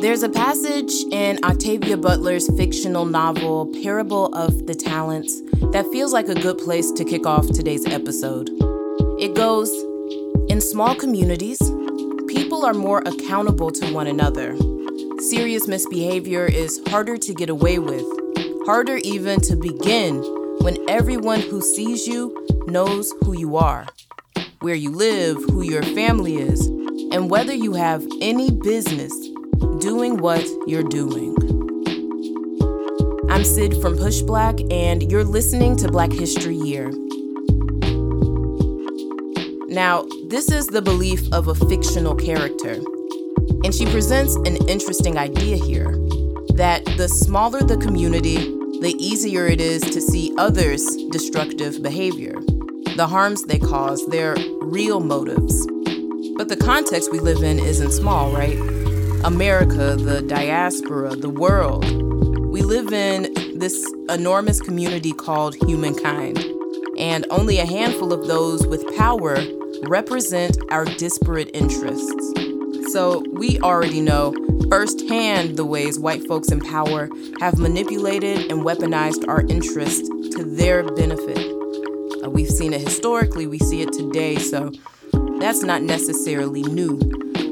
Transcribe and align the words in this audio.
There's 0.00 0.22
a 0.22 0.28
passage 0.28 0.92
in 1.10 1.40
Octavia 1.44 1.96
Butler's 1.96 2.48
fictional 2.56 3.04
novel, 3.04 3.66
Parable 3.82 4.26
of 4.34 4.66
the 4.68 4.74
Talents, 4.74 5.42
that 5.72 5.86
feels 5.90 6.12
like 6.12 6.28
a 6.28 6.36
good 6.36 6.56
place 6.56 6.92
to 6.92 7.04
kick 7.04 7.26
off 7.26 7.48
today's 7.48 7.84
episode. 7.84 8.48
It 9.18 9.34
goes 9.34 9.70
In 10.48 10.60
small 10.60 10.94
communities, 10.94 11.58
people 12.28 12.64
are 12.64 12.74
more 12.74 13.02
accountable 13.06 13.72
to 13.72 13.92
one 13.92 14.06
another. 14.06 14.56
Serious 15.18 15.66
misbehavior 15.66 16.46
is 16.46 16.80
harder 16.86 17.16
to 17.16 17.34
get 17.34 17.50
away 17.50 17.80
with, 17.80 18.04
harder 18.66 18.98
even 18.98 19.40
to 19.40 19.56
begin 19.56 20.22
when 20.60 20.76
everyone 20.88 21.40
who 21.40 21.60
sees 21.60 22.06
you 22.06 22.46
knows 22.66 23.12
who 23.22 23.38
you 23.38 23.56
are, 23.56 23.86
where 24.60 24.74
you 24.74 24.90
live, 24.90 25.36
who 25.36 25.62
your 25.62 25.82
family 25.82 26.36
is, 26.36 26.66
and 27.12 27.30
whether 27.30 27.54
you 27.54 27.72
have 27.74 28.04
any 28.20 28.50
business 28.50 29.12
doing 29.78 30.16
what 30.18 30.44
you're 30.66 30.82
doing. 30.82 31.34
I'm 33.30 33.44
Sid 33.44 33.80
from 33.80 33.96
Push 33.96 34.22
Black, 34.22 34.56
and 34.70 35.10
you're 35.10 35.24
listening 35.24 35.76
to 35.76 35.88
Black 35.88 36.10
History 36.10 36.56
Year. 36.56 36.90
Now, 39.68 40.06
this 40.28 40.50
is 40.50 40.66
the 40.66 40.82
belief 40.82 41.32
of 41.32 41.48
a 41.48 41.54
fictional 41.54 42.16
character, 42.16 42.80
and 43.64 43.72
she 43.72 43.86
presents 43.86 44.34
an 44.34 44.56
interesting 44.68 45.18
idea 45.18 45.56
here 45.56 45.92
that 46.54 46.84
the 46.96 47.08
smaller 47.08 47.60
the 47.60 47.76
community, 47.76 48.57
the 48.80 48.94
easier 48.98 49.46
it 49.46 49.60
is 49.60 49.82
to 49.82 50.00
see 50.00 50.32
others' 50.38 50.86
destructive 51.10 51.82
behavior, 51.82 52.34
the 52.94 53.08
harms 53.08 53.42
they 53.44 53.58
cause, 53.58 54.06
their 54.06 54.36
real 54.60 55.00
motives. 55.00 55.66
But 56.36 56.48
the 56.48 56.56
context 56.56 57.10
we 57.10 57.18
live 57.18 57.42
in 57.42 57.58
isn't 57.58 57.90
small, 57.90 58.32
right? 58.32 58.56
America, 59.24 59.96
the 59.96 60.22
diaspora, 60.22 61.16
the 61.16 61.28
world. 61.28 61.84
We 62.46 62.62
live 62.62 62.92
in 62.92 63.34
this 63.58 63.92
enormous 64.08 64.60
community 64.60 65.12
called 65.12 65.56
humankind, 65.66 66.38
and 66.96 67.26
only 67.30 67.58
a 67.58 67.66
handful 67.66 68.12
of 68.12 68.28
those 68.28 68.64
with 68.68 68.96
power 68.96 69.38
represent 69.88 70.56
our 70.70 70.84
disparate 70.84 71.50
interests. 71.52 72.32
So 72.92 73.24
we 73.32 73.58
already 73.58 74.00
know 74.00 74.32
firsthand 74.70 75.56
the 75.56 75.64
ways 75.64 75.98
white 75.98 76.26
folks 76.26 76.50
in 76.52 76.60
power 76.60 77.08
have 77.40 77.58
manipulated 77.58 78.50
and 78.50 78.62
weaponized 78.62 79.26
our 79.28 79.40
interests 79.42 80.08
to 80.08 80.44
their 80.44 80.82
benefit. 80.82 81.38
Uh, 82.22 82.30
we've 82.30 82.50
seen 82.50 82.72
it 82.72 82.80
historically, 82.80 83.46
we 83.46 83.58
see 83.58 83.80
it 83.80 83.92
today, 83.92 84.36
so 84.36 84.70
that's 85.40 85.62
not 85.62 85.82
necessarily 85.82 86.62
new. 86.62 86.98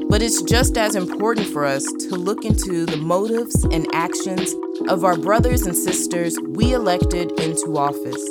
But 0.09 0.21
it's 0.21 0.41
just 0.43 0.77
as 0.77 0.95
important 0.95 1.47
for 1.47 1.65
us 1.65 1.83
to 1.83 2.15
look 2.15 2.45
into 2.45 2.85
the 2.85 2.97
motives 2.97 3.63
and 3.65 3.87
actions 3.93 4.53
of 4.87 5.03
our 5.03 5.17
brothers 5.17 5.63
and 5.63 5.75
sisters 5.75 6.37
we 6.47 6.73
elected 6.73 7.31
into 7.39 7.77
office. 7.77 8.23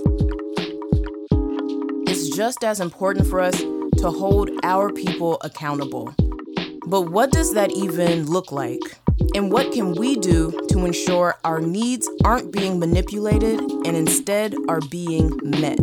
It's 2.08 2.34
just 2.34 2.64
as 2.64 2.80
important 2.80 3.26
for 3.26 3.40
us 3.40 3.58
to 3.58 4.10
hold 4.10 4.50
our 4.62 4.92
people 4.92 5.38
accountable. 5.42 6.14
But 6.86 7.10
what 7.10 7.32
does 7.32 7.52
that 7.54 7.72
even 7.72 8.26
look 8.26 8.52
like? 8.52 8.80
And 9.34 9.50
what 9.50 9.72
can 9.72 9.96
we 9.96 10.14
do 10.14 10.52
to 10.68 10.84
ensure 10.84 11.34
our 11.44 11.60
needs 11.60 12.08
aren't 12.24 12.52
being 12.52 12.78
manipulated 12.78 13.60
and 13.60 13.96
instead 13.96 14.54
are 14.68 14.80
being 14.88 15.36
met? 15.42 15.80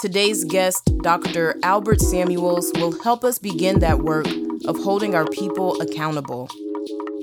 Today's 0.00 0.42
guest, 0.44 0.90
Dr. 1.02 1.54
Albert 1.62 2.00
Samuels, 2.00 2.72
will 2.74 3.00
help 3.02 3.22
us 3.22 3.38
begin 3.38 3.78
that 3.78 4.00
work 4.00 4.26
of 4.66 4.76
holding 4.82 5.14
our 5.14 5.26
people 5.26 5.80
accountable. 5.80 6.48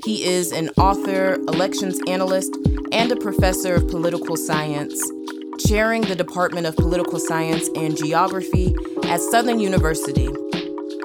He 0.02 0.24
is 0.24 0.52
an 0.52 0.70
author, 0.78 1.34
elections 1.48 2.00
analyst, 2.06 2.56
and 2.92 3.12
a 3.12 3.16
professor 3.16 3.74
of 3.74 3.88
political 3.88 4.36
science, 4.36 4.98
chairing 5.66 6.00
the 6.02 6.16
Department 6.16 6.66
of 6.66 6.76
Political 6.76 7.18
Science 7.18 7.68
and 7.76 7.94
Geography 7.94 8.74
at 9.04 9.20
Southern 9.20 9.60
University. 9.60 10.28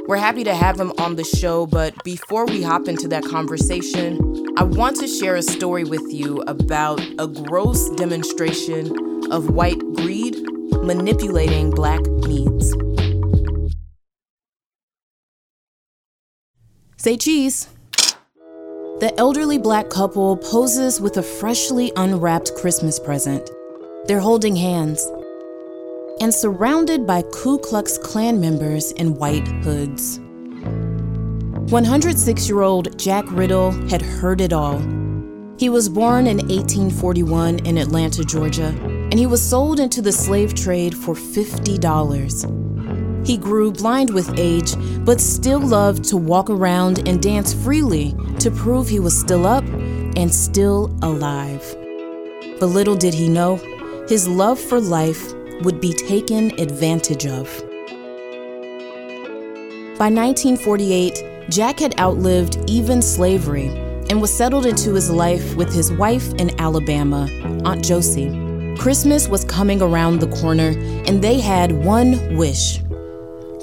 We're 0.07 0.15
happy 0.15 0.45
to 0.45 0.55
have 0.55 0.79
him 0.79 0.93
on 0.99 1.17
the 1.17 1.25
show, 1.25 1.65
but 1.67 2.01
before 2.05 2.45
we 2.45 2.63
hop 2.63 2.87
into 2.87 3.09
that 3.09 3.25
conversation, 3.25 4.17
I 4.57 4.63
want 4.63 4.95
to 5.01 5.07
share 5.07 5.35
a 5.35 5.41
story 5.41 5.83
with 5.83 6.13
you 6.13 6.41
about 6.43 7.01
a 7.19 7.27
gross 7.27 7.89
demonstration 7.89 8.89
of 9.33 9.49
white 9.49 9.79
greed 9.95 10.37
manipulating 10.81 11.71
black 11.71 11.99
needs. 12.07 12.73
Say 16.95 17.17
cheese. 17.17 17.67
The 19.01 19.13
elderly 19.17 19.57
black 19.57 19.89
couple 19.89 20.37
poses 20.37 21.01
with 21.01 21.17
a 21.17 21.23
freshly 21.23 21.91
unwrapped 21.97 22.55
Christmas 22.55 22.97
present. 22.97 23.51
They're 24.05 24.21
holding 24.21 24.55
hands 24.55 25.05
and 26.19 26.33
surrounded 26.33 27.05
by 27.05 27.23
Ku 27.31 27.57
Klux 27.59 27.97
Klan 27.97 28.39
members 28.39 28.91
in 28.93 29.15
white 29.15 29.47
hoods. 29.63 30.19
106 31.71 32.47
year 32.47 32.61
old 32.61 32.97
Jack 32.97 33.29
Riddle 33.31 33.71
had 33.89 34.01
heard 34.01 34.41
it 34.41 34.53
all. 34.53 34.79
He 35.57 35.69
was 35.69 35.89
born 35.89 36.27
in 36.27 36.37
1841 36.37 37.65
in 37.65 37.77
Atlanta, 37.77 38.23
Georgia, 38.23 38.73
and 39.11 39.19
he 39.19 39.25
was 39.25 39.41
sold 39.41 39.79
into 39.79 40.01
the 40.01 40.11
slave 40.11 40.53
trade 40.53 40.95
for 40.95 41.15
$50. 41.15 43.25
He 43.25 43.37
grew 43.37 43.71
blind 43.71 44.13
with 44.13 44.37
age, 44.37 44.75
but 45.03 45.19
still 45.19 45.59
loved 45.59 46.03
to 46.05 46.17
walk 46.17 46.49
around 46.49 47.07
and 47.07 47.21
dance 47.21 47.53
freely 47.53 48.15
to 48.39 48.51
prove 48.51 48.87
he 48.87 48.99
was 48.99 49.19
still 49.19 49.45
up 49.45 49.65
and 49.65 50.33
still 50.33 50.95
alive. 51.01 51.75
But 52.59 52.67
little 52.67 52.95
did 52.95 53.13
he 53.13 53.27
know, 53.27 53.57
his 54.07 54.27
love 54.27 54.59
for 54.59 54.79
life 54.79 55.33
would 55.61 55.81
be 55.81 55.93
taken 55.93 56.51
advantage 56.59 57.25
of. 57.25 57.47
By 59.97 60.11
1948, 60.11 61.49
Jack 61.49 61.79
had 61.79 61.99
outlived 61.99 62.57
even 62.67 63.01
slavery 63.01 63.67
and 64.09 64.21
was 64.21 64.31
settled 64.31 64.65
into 64.65 64.93
his 64.93 65.09
life 65.09 65.55
with 65.55 65.73
his 65.73 65.91
wife 65.91 66.33
in 66.35 66.59
Alabama, 66.61 67.27
Aunt 67.65 67.83
Josie. 67.83 68.75
Christmas 68.77 69.27
was 69.27 69.43
coming 69.43 69.81
around 69.81 70.19
the 70.19 70.27
corner, 70.27 70.73
and 71.07 71.21
they 71.21 71.39
had 71.39 71.71
one 71.71 72.37
wish 72.37 72.79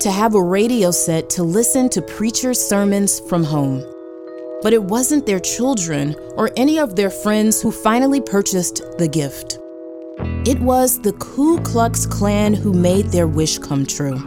to 0.00 0.10
have 0.10 0.34
a 0.34 0.42
radio 0.42 0.90
set 0.90 1.30
to 1.30 1.42
listen 1.42 1.88
to 1.90 2.02
preachers' 2.02 2.58
sermons 2.60 3.20
from 3.20 3.44
home. 3.44 3.82
But 4.60 4.72
it 4.72 4.82
wasn't 4.82 5.24
their 5.24 5.40
children 5.40 6.16
or 6.36 6.50
any 6.56 6.78
of 6.78 6.96
their 6.96 7.10
friends 7.10 7.62
who 7.62 7.70
finally 7.70 8.20
purchased 8.20 8.82
the 8.98 9.08
gift. 9.08 9.58
It 10.18 10.60
was 10.60 11.00
the 11.00 11.12
Ku 11.14 11.60
Klux 11.62 12.06
Klan 12.06 12.54
who 12.54 12.72
made 12.72 13.06
their 13.06 13.26
wish 13.26 13.58
come 13.58 13.84
true. 13.84 14.18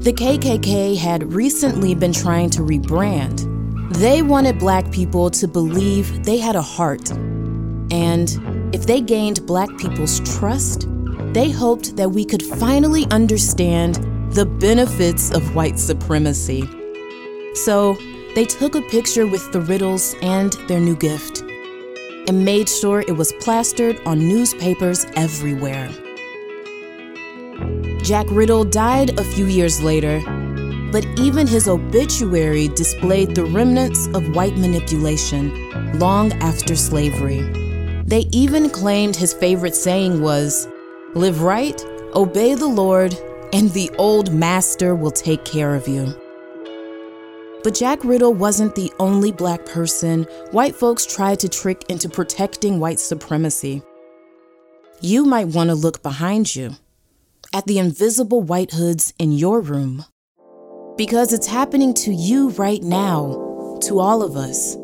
The 0.00 0.12
KKK 0.12 0.96
had 0.96 1.34
recently 1.34 1.94
been 1.94 2.12
trying 2.12 2.48
to 2.50 2.62
rebrand. 2.62 3.46
They 3.96 4.22
wanted 4.22 4.58
black 4.58 4.90
people 4.90 5.30
to 5.32 5.46
believe 5.46 6.24
they 6.24 6.38
had 6.38 6.56
a 6.56 6.62
heart. 6.62 7.10
And 7.90 8.30
if 8.74 8.86
they 8.86 9.02
gained 9.02 9.46
black 9.46 9.68
people's 9.76 10.20
trust, 10.20 10.86
they 11.34 11.50
hoped 11.50 11.96
that 11.96 12.10
we 12.10 12.24
could 12.24 12.42
finally 12.42 13.06
understand 13.10 13.96
the 14.32 14.46
benefits 14.46 15.30
of 15.32 15.54
white 15.54 15.78
supremacy. 15.78 16.62
So 17.54 17.98
they 18.34 18.46
took 18.46 18.74
a 18.76 18.82
picture 18.82 19.26
with 19.26 19.52
the 19.52 19.60
Riddles 19.60 20.14
and 20.22 20.52
their 20.68 20.80
new 20.80 20.96
gift 20.96 21.42
and 22.30 22.44
made 22.44 22.68
sure 22.68 23.00
it 23.00 23.16
was 23.16 23.32
plastered 23.40 24.00
on 24.06 24.16
newspapers 24.20 25.04
everywhere. 25.16 25.88
Jack 28.04 28.24
Riddle 28.30 28.62
died 28.62 29.18
a 29.18 29.24
few 29.24 29.46
years 29.46 29.82
later, 29.82 30.20
but 30.92 31.04
even 31.18 31.48
his 31.48 31.66
obituary 31.66 32.68
displayed 32.68 33.34
the 33.34 33.44
remnants 33.46 34.06
of 34.14 34.32
white 34.36 34.56
manipulation 34.56 35.98
long 35.98 36.32
after 36.34 36.76
slavery. 36.76 37.40
They 38.06 38.28
even 38.30 38.70
claimed 38.70 39.16
his 39.16 39.34
favorite 39.34 39.74
saying 39.74 40.22
was, 40.22 40.68
Live 41.14 41.42
right, 41.42 41.84
obey 42.14 42.54
the 42.54 42.68
Lord, 42.68 43.12
and 43.52 43.72
the 43.72 43.90
old 43.98 44.32
master 44.32 44.94
will 44.94 45.10
take 45.10 45.44
care 45.44 45.74
of 45.74 45.88
you. 45.88 46.14
But 47.62 47.74
Jack 47.74 48.04
Riddle 48.04 48.34
wasn't 48.34 48.74
the 48.74 48.92
only 48.98 49.32
black 49.32 49.64
person 49.66 50.24
white 50.52 50.74
folks 50.74 51.04
tried 51.04 51.40
to 51.40 51.48
trick 51.48 51.84
into 51.88 52.08
protecting 52.08 52.80
white 52.80 53.00
supremacy. 53.00 53.82
You 55.00 55.24
might 55.24 55.48
want 55.48 55.70
to 55.70 55.74
look 55.74 56.02
behind 56.02 56.54
you 56.54 56.76
at 57.52 57.66
the 57.66 57.78
invisible 57.78 58.42
white 58.42 58.72
hoods 58.72 59.12
in 59.18 59.32
your 59.32 59.60
room. 59.60 60.04
Because 60.96 61.32
it's 61.32 61.46
happening 61.46 61.94
to 61.94 62.12
you 62.12 62.50
right 62.50 62.82
now, 62.82 63.78
to 63.84 63.98
all 63.98 64.22
of 64.22 64.36
us. 64.36 64.74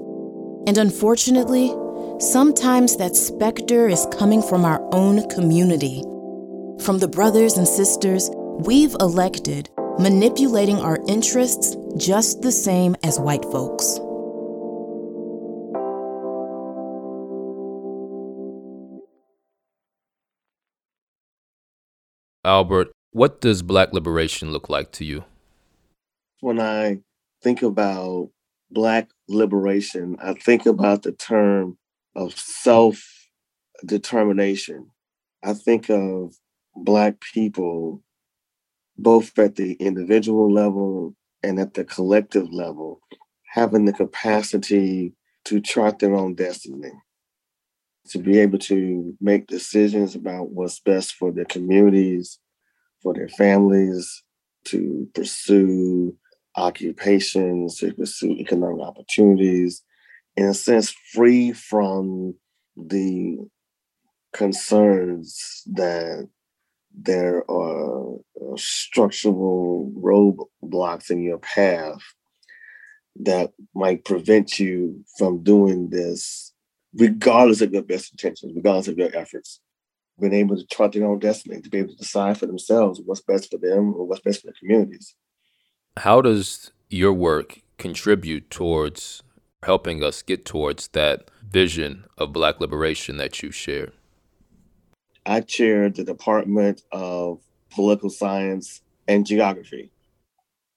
And 0.66 0.78
unfortunately, 0.78 1.74
Sometimes 2.18 2.96
that 2.96 3.14
specter 3.14 3.88
is 3.88 4.06
coming 4.10 4.40
from 4.40 4.64
our 4.64 4.80
own 4.94 5.28
community. 5.28 6.02
from 6.80 6.98
the 6.98 7.08
brothers 7.08 7.58
and 7.58 7.68
sisters 7.68 8.30
we've 8.64 8.94
elected 9.00 9.68
manipulating 9.98 10.78
our 10.78 10.98
interests 11.08 11.74
just 11.96 12.42
the 12.42 12.52
same 12.52 12.94
as 13.02 13.18
white 13.18 13.44
folks. 13.44 13.98
Albert, 22.44 22.92
what 23.10 23.40
does 23.40 23.62
black 23.62 23.92
liberation 23.92 24.52
look 24.52 24.68
like 24.68 24.92
to 24.92 25.04
you? 25.04 25.24
When 26.40 26.60
I 26.60 27.00
think 27.42 27.62
about 27.62 28.30
black 28.70 29.08
liberation, 29.28 30.16
I 30.20 30.34
think 30.34 30.66
about 30.66 31.02
the 31.02 31.12
term 31.12 31.78
of 32.14 32.38
self 32.38 33.28
determination. 33.84 34.90
I 35.42 35.54
think 35.54 35.90
of 35.90 36.36
black 36.76 37.20
people 37.20 38.02
both 38.98 39.38
at 39.38 39.56
the 39.56 39.72
individual 39.74 40.52
level 40.52 41.14
and 41.46 41.60
at 41.60 41.74
the 41.74 41.84
collective 41.84 42.52
level 42.52 43.00
having 43.54 43.84
the 43.84 43.92
capacity 43.92 45.14
to 45.44 45.60
chart 45.60 45.98
their 46.00 46.14
own 46.14 46.34
destiny 46.34 46.92
to 48.08 48.18
be 48.18 48.38
able 48.38 48.58
to 48.58 49.14
make 49.20 49.46
decisions 49.46 50.14
about 50.14 50.50
what's 50.50 50.80
best 50.80 51.14
for 51.14 51.30
their 51.32 51.44
communities 51.44 52.38
for 53.02 53.14
their 53.14 53.28
families 53.28 54.24
to 54.64 55.08
pursue 55.14 56.16
occupations 56.56 57.76
to 57.76 57.92
pursue 57.94 58.32
economic 58.32 58.80
opportunities 58.80 59.84
in 60.36 60.46
a 60.46 60.54
sense 60.54 60.92
free 61.12 61.52
from 61.52 62.34
the 62.76 63.38
concerns 64.32 65.62
that 65.66 66.28
there 66.96 67.48
are 67.50 68.14
uh, 68.14 68.56
structural 68.56 69.92
roadblocks 69.96 71.10
in 71.10 71.22
your 71.22 71.38
path 71.38 72.00
that 73.20 73.52
might 73.74 74.04
prevent 74.04 74.58
you 74.58 75.04
from 75.18 75.42
doing 75.42 75.90
this, 75.90 76.52
regardless 76.94 77.60
of 77.60 77.72
your 77.72 77.82
best 77.82 78.12
intentions, 78.12 78.52
regardless 78.54 78.88
of 78.88 78.98
your 78.98 79.14
efforts. 79.14 79.60
Being 80.18 80.32
able 80.32 80.56
to 80.56 80.66
chart 80.66 80.92
their 80.92 81.06
own 81.06 81.18
destiny, 81.18 81.60
to 81.60 81.68
be 81.68 81.78
able 81.78 81.90
to 81.90 81.96
decide 81.96 82.38
for 82.38 82.46
themselves 82.46 83.00
what's 83.04 83.20
best 83.20 83.50
for 83.50 83.58
them 83.58 83.94
or 83.94 84.06
what's 84.06 84.22
best 84.22 84.40
for 84.40 84.46
their 84.46 84.54
communities. 84.58 85.14
How 85.98 86.22
does 86.22 86.72
your 86.88 87.12
work 87.12 87.60
contribute 87.76 88.50
towards 88.50 89.22
helping 89.62 90.02
us 90.02 90.22
get 90.22 90.46
towards 90.46 90.88
that 90.88 91.30
vision 91.46 92.06
of 92.16 92.32
Black 92.32 92.60
liberation 92.60 93.18
that 93.18 93.42
you 93.42 93.50
share? 93.50 93.92
I 95.26 95.40
chair 95.40 95.90
the 95.90 96.04
Department 96.04 96.82
of 96.92 97.40
Political 97.70 98.10
Science 98.10 98.80
and 99.08 99.26
Geography. 99.26 99.90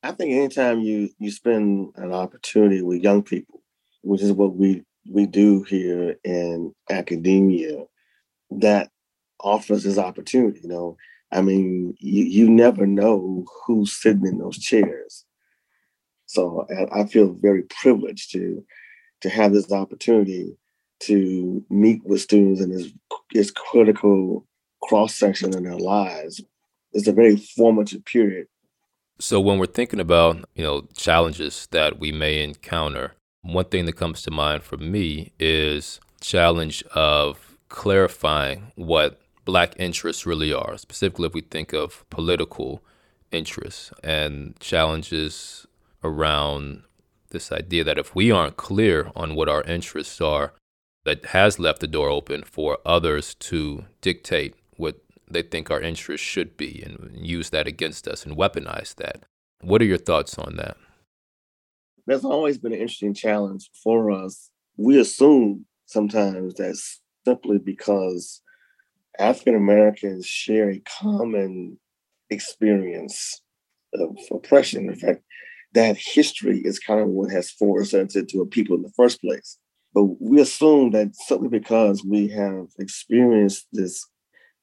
I 0.01 0.11
think 0.11 0.31
anytime 0.31 0.79
you 0.79 1.09
you 1.19 1.29
spend 1.29 1.93
an 1.95 2.13
opportunity 2.13 2.81
with 2.81 3.03
young 3.03 3.21
people, 3.21 3.61
which 4.01 4.21
is 4.21 4.31
what 4.31 4.55
we 4.55 4.83
we 5.09 5.27
do 5.27 5.63
here 5.63 6.15
in 6.23 6.73
academia, 6.89 7.85
that 8.49 8.89
offers 9.39 9.83
this 9.83 9.97
opportunity. 9.97 10.61
You 10.63 10.69
know, 10.69 10.97
I 11.31 11.41
mean, 11.41 11.95
you, 11.99 12.23
you 12.23 12.49
never 12.49 12.87
know 12.87 13.45
who's 13.65 13.93
sitting 13.93 14.25
in 14.25 14.39
those 14.39 14.57
chairs. 14.57 15.25
So 16.25 16.65
I, 16.69 17.01
I 17.01 17.05
feel 17.05 17.33
very 17.33 17.63
privileged 17.63 18.31
to 18.31 18.65
to 19.21 19.29
have 19.29 19.53
this 19.53 19.71
opportunity 19.71 20.57
to 21.01 21.63
meet 21.69 22.01
with 22.05 22.21
students 22.21 22.61
in 22.61 22.71
this, 22.71 22.91
this 23.33 23.51
critical 23.51 24.45
cross 24.83 25.15
section 25.15 25.55
in 25.55 25.63
their 25.63 25.77
lives. 25.77 26.41
It's 26.93 27.07
a 27.07 27.13
very 27.13 27.35
formative 27.35 28.05
period. 28.05 28.47
So 29.19 29.39
when 29.39 29.59
we're 29.59 29.65
thinking 29.65 29.99
about, 29.99 30.45
you 30.55 30.63
know, 30.63 30.87
challenges 30.95 31.67
that 31.71 31.99
we 31.99 32.11
may 32.11 32.41
encounter, 32.41 33.15
one 33.41 33.65
thing 33.65 33.85
that 33.85 33.97
comes 33.97 34.21
to 34.23 34.31
mind 34.31 34.63
for 34.63 34.77
me 34.77 35.33
is 35.39 35.99
challenge 36.21 36.83
of 36.95 37.57
clarifying 37.67 38.71
what 38.75 39.19
black 39.45 39.73
interests 39.77 40.25
really 40.25 40.53
are, 40.53 40.77
specifically 40.77 41.27
if 41.27 41.33
we 41.33 41.41
think 41.41 41.73
of 41.73 42.07
political 42.09 42.83
interests 43.31 43.91
and 44.03 44.59
challenges 44.59 45.67
around 46.03 46.83
this 47.31 47.51
idea 47.51 47.83
that 47.83 47.97
if 47.97 48.15
we 48.15 48.31
aren't 48.31 48.57
clear 48.57 49.11
on 49.15 49.35
what 49.35 49.49
our 49.49 49.63
interests 49.63 50.19
are, 50.21 50.53
that 51.09 51.25
has 51.25 51.57
left 51.57 51.79
the 51.79 51.87
door 51.87 52.07
open 52.07 52.43
for 52.43 52.77
others 52.85 53.33
to 53.33 53.83
dictate 53.99 54.53
what 54.77 55.01
they 55.27 55.41
think 55.41 55.71
our 55.71 55.81
interests 55.81 56.25
should 56.25 56.55
be 56.55 56.83
and 56.85 57.25
use 57.25 57.49
that 57.49 57.65
against 57.65 58.07
us 58.07 58.27
and 58.27 58.37
weaponize 58.37 58.93
that. 58.95 59.23
What 59.61 59.81
are 59.81 59.85
your 59.85 59.97
thoughts 59.97 60.37
on 60.37 60.57
that? 60.57 60.77
That's 62.05 62.23
always 62.23 62.59
been 62.59 62.73
an 62.73 62.79
interesting 62.79 63.15
challenge 63.15 63.71
for 63.83 64.11
us. 64.11 64.51
We 64.77 64.99
assume 64.99 65.65
sometimes 65.87 66.53
that 66.55 66.79
simply 67.25 67.57
because 67.57 68.43
African 69.17 69.55
Americans 69.55 70.27
share 70.27 70.69
a 70.69 70.83
common 71.01 71.79
experience 72.29 73.41
of 73.95 74.15
oppression. 74.29 74.89
In 74.89 74.95
fact, 74.95 75.23
that 75.73 75.97
history 75.97 76.61
is 76.63 76.77
kind 76.77 76.99
of 76.99 77.07
what 77.07 77.31
has 77.31 77.49
forced 77.49 77.95
us 77.95 78.15
into 78.15 78.41
a 78.41 78.45
people 78.45 78.75
in 78.75 78.83
the 78.83 78.93
first 78.95 79.21
place. 79.21 79.57
But 79.93 80.03
we 80.21 80.39
assume 80.41 80.91
that 80.91 81.15
simply 81.15 81.49
because 81.49 82.03
we 82.03 82.27
have 82.29 82.67
experienced 82.77 83.67
this 83.71 84.05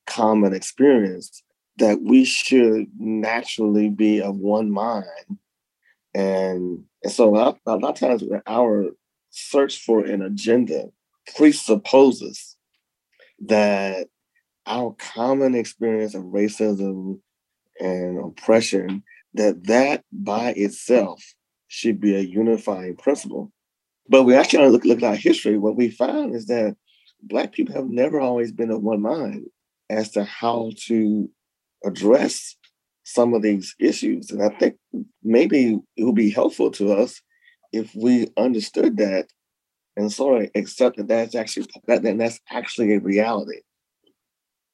common 0.06 0.55
experience, 0.55 1.43
that 1.78 2.00
we 2.02 2.25
should 2.25 2.87
naturally 2.99 3.90
be 3.90 4.23
of 4.23 4.37
one 4.37 4.70
mind. 4.70 5.38
And, 6.14 6.84
and 7.02 7.12
so 7.12 7.28
a 7.28 7.37
lot, 7.37 7.58
of 7.67 7.94
times 7.96 8.23
our 8.46 8.87
search 9.31 9.82
for 9.82 10.05
an 10.05 10.23
agenda 10.23 10.87
presupposes 11.37 12.56
that 13.40 14.08
our 14.67 14.94
common 14.99 15.55
experience 15.55 16.14
of 16.14 16.22
racism 16.22 17.20
and 17.79 18.19
oppression 18.19 19.02
that 19.34 19.67
that 19.67 20.05
by 20.11 20.55
itself 20.56 21.22
should 21.69 22.00
be 22.00 22.17
a 22.17 22.20
unifying 22.20 22.96
principle. 22.96 23.52
But 24.08 24.25
we 24.25 24.35
actually 24.35 24.69
look, 24.69 24.85
look 24.85 24.99
at 24.99 25.05
our 25.05 25.17
history. 25.17 25.58
What 25.58 25.76
we 25.76 25.91
find 25.91 26.35
is 26.35 26.47
that 26.47 26.76
Black 27.23 27.53
people 27.53 27.75
have 27.75 27.88
never 27.88 28.20
always 28.20 28.53
been 28.53 28.70
of 28.70 28.82
one 28.82 29.03
mind 29.03 29.46
as 29.91 30.10
to 30.13 30.25
how 30.25 30.70
to 30.86 31.29
address 31.84 32.56
some 33.05 33.34
of 33.34 33.43
these 33.43 33.75
issues. 33.79 34.31
And 34.31 34.43
I 34.43 34.48
think 34.48 34.77
maybe 35.22 35.79
it 35.96 36.05
would 36.05 36.15
be 36.15 36.31
helpful 36.31 36.70
to 36.72 36.93
us 36.93 37.20
if 37.72 37.94
we 37.94 38.29
understood 38.36 38.96
that 38.98 39.27
and 39.96 40.13
sort 40.13 40.43
of 40.43 40.51
accept 40.55 40.96
that 40.98 41.08
that's 41.08 41.34
actually 41.34 41.67
that, 41.86 42.03
that 42.03 42.19
that's 42.19 42.41
actually 42.51 42.94
a 42.94 43.01
reality. 43.01 43.60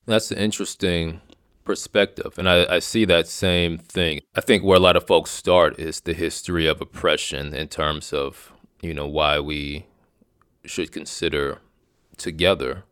That's 0.07 0.31
an 0.31 0.39
interesting 0.39 1.21
perspective. 1.65 2.39
And 2.39 2.49
I, 2.49 2.77
I 2.77 2.79
see 2.81 3.05
that 3.05 3.29
same 3.29 3.79
thing. 3.79 4.21
I 4.35 4.41
think 4.41 4.65
where 4.65 4.77
a 4.77 4.81
lot 4.81 4.97
of 4.97 5.07
folks 5.07 5.31
start 5.31 5.79
is 5.79 6.01
the 6.01 6.15
history 6.15 6.67
of 6.67 6.81
oppression 6.81 7.55
in 7.55 7.69
terms 7.69 8.13
of, 8.13 8.52
you 8.83 8.93
know, 8.93 9.07
why 9.07 9.41
we 9.41 9.87
should 10.67 10.93
consider 10.93 11.59
together. 12.17 12.85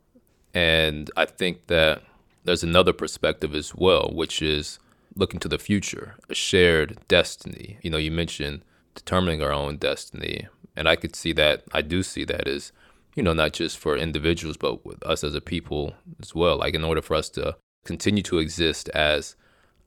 And 0.53 1.11
I 1.15 1.25
think 1.25 1.67
that 1.67 2.01
there's 2.43 2.63
another 2.63 2.93
perspective 2.93 3.53
as 3.53 3.75
well, 3.75 4.09
which 4.13 4.41
is 4.41 4.79
looking 5.15 5.39
to 5.41 5.47
the 5.47 5.59
future, 5.59 6.15
a 6.29 6.35
shared 6.35 6.97
destiny. 7.07 7.77
You 7.81 7.91
know, 7.91 7.97
you 7.97 8.11
mentioned 8.11 8.63
determining 8.95 9.41
our 9.41 9.51
own 9.53 9.77
destiny. 9.77 10.47
And 10.75 10.87
I 10.87 10.95
could 10.95 11.15
see 11.15 11.33
that, 11.33 11.63
I 11.73 11.81
do 11.81 12.01
see 12.01 12.23
that 12.25 12.47
as, 12.47 12.71
you 13.15 13.23
know, 13.23 13.33
not 13.33 13.53
just 13.53 13.77
for 13.77 13.97
individuals, 13.97 14.57
but 14.57 14.85
with 14.85 15.05
us 15.05 15.23
as 15.23 15.35
a 15.35 15.41
people 15.41 15.93
as 16.21 16.33
well. 16.33 16.57
Like, 16.57 16.73
in 16.73 16.83
order 16.83 17.01
for 17.01 17.15
us 17.15 17.29
to 17.31 17.57
continue 17.83 18.23
to 18.23 18.39
exist 18.39 18.89
as 18.89 19.35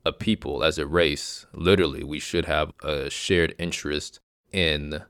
a 0.05 0.13
people, 0.13 0.63
as 0.63 0.79
a 0.79 0.87
race, 0.87 1.47
literally, 1.55 2.05
we 2.05 2.19
should 2.19 2.45
have 2.45 2.73
a 2.83 3.09
shared 3.09 3.55
interest 3.59 4.21
in 4.53 5.03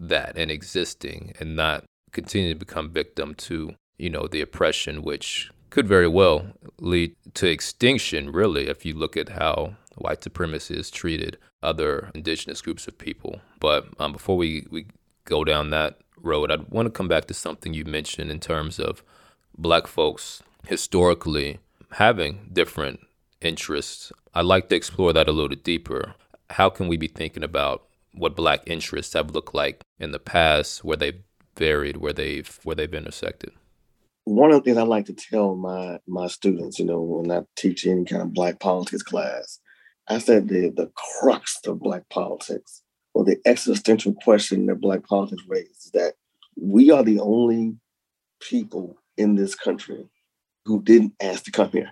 that 0.00 0.32
and 0.36 0.50
existing 0.50 1.34
and 1.38 1.54
not 1.54 1.84
continue 2.10 2.52
to 2.52 2.58
become 2.58 2.90
victim 2.90 3.34
to, 3.34 3.74
you 3.98 4.10
know, 4.10 4.26
the 4.26 4.40
oppression 4.40 5.02
which 5.02 5.50
could 5.68 5.86
very 5.86 6.08
well 6.08 6.46
lead 6.80 7.14
to 7.34 7.46
extinction, 7.46 8.32
really, 8.32 8.66
if 8.66 8.84
you 8.84 8.94
look 8.94 9.16
at 9.16 9.30
how 9.30 9.76
white 9.96 10.22
supremacy 10.24 10.76
has 10.76 10.90
treated 10.90 11.36
other 11.62 12.10
indigenous 12.14 12.62
groups 12.62 12.88
of 12.88 12.98
people. 12.98 13.40
But 13.60 13.86
um, 13.98 14.12
before 14.12 14.36
we, 14.36 14.66
we 14.70 14.86
go 15.24 15.44
down 15.44 15.70
that 15.70 15.98
road, 16.16 16.50
I'd 16.50 16.70
want 16.70 16.86
to 16.86 16.90
come 16.90 17.08
back 17.08 17.26
to 17.26 17.34
something 17.34 17.74
you 17.74 17.84
mentioned 17.84 18.30
in 18.30 18.40
terms 18.40 18.80
of 18.80 19.04
black 19.56 19.86
folks 19.86 20.42
historically 20.66 21.60
having 21.92 22.50
different 22.52 23.00
interests. 23.40 24.12
I'd 24.34 24.46
like 24.46 24.68
to 24.68 24.76
explore 24.76 25.12
that 25.12 25.28
a 25.28 25.32
little 25.32 25.56
deeper. 25.56 26.14
How 26.50 26.70
can 26.70 26.88
we 26.88 26.96
be 26.96 27.08
thinking 27.08 27.44
about 27.44 27.84
what 28.12 28.36
black 28.36 28.62
interests 28.66 29.14
have 29.14 29.30
looked 29.30 29.54
like 29.54 29.82
in 29.98 30.12
the 30.12 30.18
past, 30.18 30.84
where 30.84 30.96
they've 30.96 31.22
varied, 31.56 31.98
where 31.98 32.12
they've 32.12 32.58
where 32.64 32.76
they've 32.76 32.94
intersected? 32.94 33.52
one 34.24 34.52
of 34.52 34.58
the 34.58 34.62
things 34.62 34.76
I 34.76 34.82
like 34.82 35.06
to 35.06 35.14
tell 35.14 35.56
my 35.56 35.98
my 36.06 36.26
students, 36.26 36.78
you 36.78 36.84
know, 36.84 37.00
when 37.00 37.30
I 37.30 37.44
teach 37.56 37.86
any 37.86 38.04
kind 38.04 38.22
of 38.22 38.34
black 38.34 38.60
politics 38.60 39.02
class, 39.02 39.58
I 40.08 40.18
said 40.18 40.48
the 40.48 40.70
the 40.70 40.90
crux 40.94 41.58
of 41.66 41.80
black 41.80 42.08
politics 42.10 42.82
or 43.14 43.24
the 43.24 43.38
existential 43.44 44.14
question 44.22 44.66
that 44.66 44.80
black 44.80 45.06
politics 45.06 45.42
raises 45.48 45.86
is 45.86 45.90
that 45.92 46.14
we 46.56 46.90
are 46.90 47.02
the 47.02 47.20
only 47.20 47.76
people 48.40 48.96
in 49.16 49.34
this 49.34 49.54
country 49.54 50.06
who 50.64 50.82
didn't 50.82 51.14
ask 51.20 51.44
to 51.44 51.50
come 51.50 51.70
here. 51.70 51.90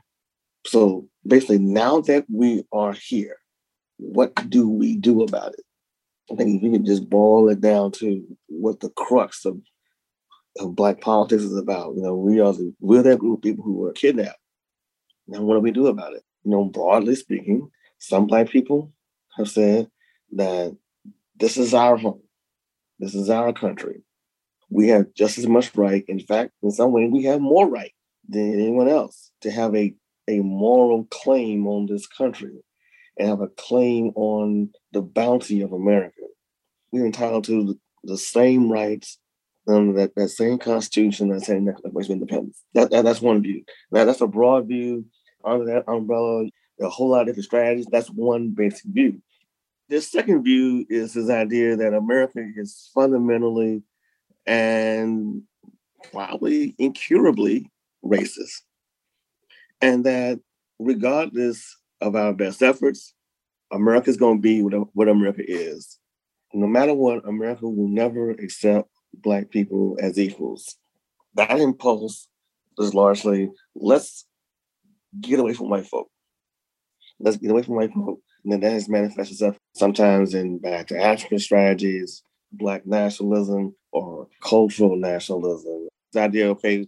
So 0.66 1.08
basically, 1.26 1.58
now 1.58 2.00
that 2.02 2.26
we 2.32 2.64
are 2.72 2.92
here, 2.92 3.36
what 3.96 4.48
do 4.48 4.68
we 4.68 4.96
do 4.96 5.22
about 5.22 5.54
it? 5.54 5.64
I 6.30 6.36
think 6.36 6.62
you 6.62 6.70
can 6.70 6.84
just 6.84 7.08
boil 7.08 7.48
it 7.48 7.60
down 7.60 7.92
to 7.92 8.24
what 8.48 8.80
the 8.80 8.90
crux 8.90 9.44
of, 9.44 9.58
of 10.58 10.76
black 10.76 11.00
politics 11.00 11.42
is 11.42 11.56
about, 11.56 11.94
you 11.94 12.02
know, 12.02 12.14
we 12.14 12.40
are 12.40 12.52
the 12.52 12.74
we're 12.80 13.02
that 13.02 13.18
group 13.18 13.38
of 13.38 13.42
people 13.42 13.64
who 13.64 13.74
were 13.74 13.92
kidnapped. 13.92 14.38
Now, 15.26 15.42
what 15.42 15.54
do 15.54 15.60
we 15.60 15.70
do 15.70 15.86
about 15.86 16.14
it? 16.14 16.22
You 16.44 16.50
know, 16.50 16.64
broadly 16.64 17.14
speaking, 17.14 17.70
some 17.98 18.26
black 18.26 18.48
people 18.50 18.92
have 19.36 19.48
said 19.48 19.90
that 20.32 20.76
this 21.36 21.56
is 21.56 21.72
our 21.72 21.96
home, 21.96 22.22
this 22.98 23.14
is 23.14 23.30
our 23.30 23.52
country. 23.52 24.02
We 24.70 24.88
have 24.88 25.14
just 25.14 25.38
as 25.38 25.46
much 25.46 25.74
right. 25.76 26.04
In 26.08 26.20
fact, 26.20 26.52
in 26.62 26.70
some 26.70 26.92
way, 26.92 27.06
we 27.06 27.24
have 27.24 27.40
more 27.40 27.68
right 27.68 27.92
than 28.28 28.52
anyone 28.52 28.88
else 28.88 29.30
to 29.40 29.50
have 29.50 29.74
a, 29.74 29.94
a 30.28 30.40
moral 30.40 31.04
claim 31.10 31.66
on 31.66 31.86
this 31.86 32.06
country 32.06 32.58
and 33.18 33.28
have 33.28 33.40
a 33.40 33.48
claim 33.48 34.12
on 34.14 34.70
the 34.92 35.02
bounty 35.02 35.60
of 35.62 35.72
America. 35.72 36.22
We're 36.92 37.06
entitled 37.06 37.44
to 37.44 37.78
the 38.04 38.18
same 38.18 38.70
rights 38.70 39.18
um, 39.66 39.94
that, 39.94 40.14
that 40.16 40.28
same 40.28 40.58
constitution, 40.58 41.28
that 41.28 41.42
same 41.42 41.66
Declaration 41.66 42.12
of 42.12 42.22
Independence. 42.22 42.62
That, 42.74 42.90
that, 42.90 43.04
that's 43.04 43.20
one 43.20 43.42
view. 43.42 43.64
Now, 43.90 44.04
that's 44.04 44.20
a 44.20 44.26
broad 44.26 44.66
view. 44.66 45.04
Under 45.44 45.66
that 45.66 45.84
umbrella, 45.88 46.46
a 46.80 46.88
whole 46.88 47.10
lot 47.10 47.22
of 47.22 47.26
different 47.28 47.44
strategies. 47.44 47.86
That's 47.86 48.08
one 48.08 48.50
basic 48.50 48.86
view. 48.86 49.20
This 49.88 50.10
second 50.10 50.42
view 50.42 50.86
is 50.88 51.14
this 51.14 51.30
idea 51.30 51.76
that 51.76 51.94
America 51.94 52.40
is 52.56 52.90
fundamentally 52.94 53.82
and 54.46 55.42
probably 56.12 56.74
incurably 56.78 57.70
racist. 58.04 58.62
And 59.80 60.04
that 60.04 60.40
regardless 60.78 61.77
of 62.00 62.14
our 62.16 62.32
best 62.32 62.62
efforts, 62.62 63.14
America 63.70 64.10
is 64.10 64.16
going 64.16 64.38
to 64.38 64.42
be 64.42 64.62
what, 64.62 65.08
America 65.08 65.42
is. 65.46 65.98
No 66.54 66.66
matter 66.66 66.94
what, 66.94 67.28
America 67.28 67.68
will 67.68 67.88
never 67.88 68.30
accept 68.30 68.88
Black 69.14 69.50
people 69.50 69.96
as 70.00 70.18
equals. 70.18 70.76
That 71.34 71.58
impulse 71.58 72.28
is 72.78 72.94
largely 72.94 73.50
let's 73.74 74.26
get 75.20 75.40
away 75.40 75.54
from 75.54 75.70
white 75.70 75.86
folk. 75.86 76.08
Let's 77.20 77.36
get 77.36 77.50
away 77.50 77.62
from 77.62 77.76
white 77.76 77.92
folk. 77.92 78.20
And 78.44 78.52
then 78.52 78.60
that 78.60 78.72
has 78.72 78.88
manifested 78.88 79.32
itself 79.34 79.58
sometimes 79.74 80.34
in 80.34 80.58
back 80.58 80.86
to 80.88 81.00
African 81.00 81.38
strategies, 81.38 82.22
Black 82.52 82.86
nationalism, 82.86 83.74
or 83.92 84.28
cultural 84.42 84.96
nationalism. 84.96 85.88
The 86.12 86.20
idea, 86.20 86.48
okay, 86.50 86.86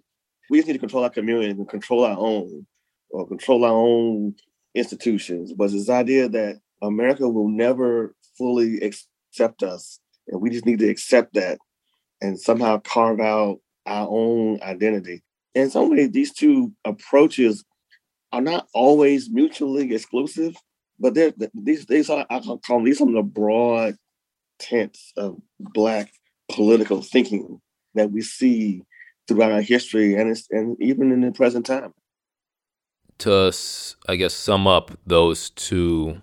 we 0.48 0.58
just 0.58 0.68
need 0.68 0.74
to 0.74 0.78
control 0.78 1.04
our 1.04 1.10
community 1.10 1.50
and 1.50 1.68
control 1.68 2.04
our 2.04 2.16
own, 2.18 2.66
or 3.10 3.26
control 3.26 3.64
our 3.64 3.72
own 3.72 4.34
institutions. 4.74 5.52
But 5.52 5.70
this 5.70 5.88
idea 5.88 6.28
that 6.28 6.60
America 6.82 7.28
will 7.28 7.48
never 7.48 8.14
fully 8.36 8.80
accept 8.80 9.62
us, 9.62 10.00
and 10.28 10.40
we 10.40 10.50
just 10.50 10.66
need 10.66 10.78
to 10.80 10.88
accept 10.88 11.34
that 11.34 11.58
and 12.20 12.38
somehow 12.38 12.78
carve 12.78 13.20
out 13.20 13.60
our 13.86 14.06
own 14.08 14.60
identity. 14.62 15.22
In 15.54 15.70
some 15.70 15.90
ways, 15.90 16.10
these 16.10 16.32
two 16.32 16.72
approaches 16.84 17.64
are 18.32 18.40
not 18.40 18.68
always 18.74 19.30
mutually 19.30 19.92
exclusive, 19.92 20.54
but 20.98 21.14
they're, 21.14 21.32
these 21.54 21.86
these 21.86 22.10
are 22.10 22.26
I 22.30 22.40
call 22.40 22.84
these 22.84 22.98
some 22.98 23.08
of 23.08 23.14
the 23.14 23.22
broad 23.22 23.96
tents 24.58 25.12
of 25.16 25.40
black 25.58 26.12
political 26.52 27.02
thinking 27.02 27.60
that 27.94 28.10
we 28.12 28.20
see 28.20 28.82
throughout 29.26 29.52
our 29.52 29.62
history 29.62 30.14
and 30.14 30.36
and 30.50 30.76
even 30.80 31.10
in 31.10 31.22
the 31.22 31.32
present 31.32 31.66
time. 31.66 31.92
To 33.20 33.34
us, 33.34 33.96
I 34.08 34.16
guess 34.16 34.34
sum 34.34 34.66
up 34.66 34.92
those 35.06 35.50
two 35.50 36.22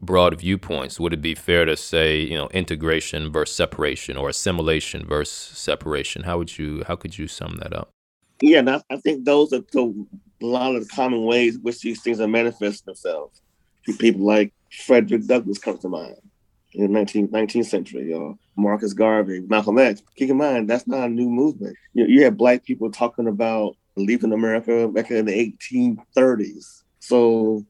broad 0.00 0.40
viewpoints, 0.40 0.98
would 0.98 1.12
it 1.12 1.20
be 1.20 1.34
fair 1.34 1.64
to 1.64 1.76
say, 1.76 2.20
you 2.20 2.36
know, 2.36 2.48
integration 2.48 3.30
versus 3.30 3.56
separation 3.56 4.16
or 4.16 4.30
assimilation 4.30 5.06
versus 5.06 5.58
separation? 5.58 6.22
How 6.22 6.38
would 6.38 6.58
you 6.58 6.84
how 6.86 6.96
could 6.96 7.18
you 7.18 7.28
sum 7.28 7.58
that 7.62 7.74
up? 7.74 7.90
Yeah, 8.40 8.60
and 8.60 8.70
I, 8.70 8.82
I 8.90 8.96
think 8.98 9.24
those 9.24 9.52
are 9.52 9.62
the, 9.72 10.06
a 10.42 10.46
lot 10.46 10.76
of 10.76 10.88
the 10.88 10.94
common 10.94 11.24
ways 11.24 11.58
which 11.58 11.80
these 11.80 12.00
things 12.02 12.20
are 12.20 12.28
manifest 12.28 12.84
themselves. 12.86 13.40
People 13.98 14.26
like 14.26 14.52
Frederick 14.70 15.26
Douglass 15.26 15.58
comes 15.58 15.80
to 15.80 15.88
mind 15.88 16.16
in 16.74 16.92
the 16.92 16.98
19th, 16.98 17.30
19th 17.30 17.66
century, 17.66 18.12
or 18.12 18.36
Marcus 18.56 18.92
Garvey, 18.92 19.40
Malcolm 19.48 19.78
X. 19.78 20.02
Keep 20.16 20.30
in 20.30 20.36
mind, 20.36 20.68
that's 20.68 20.86
not 20.86 21.06
a 21.06 21.08
new 21.08 21.28
movement. 21.28 21.76
You, 21.94 22.06
you 22.06 22.24
have 22.24 22.36
black 22.36 22.64
people 22.64 22.90
talking 22.90 23.26
about 23.26 23.76
leaving 24.04 24.32
America 24.32 24.88
back 24.88 25.10
in 25.10 25.26
the 25.26 25.56
1830s. 25.60 26.82
So 27.00 27.64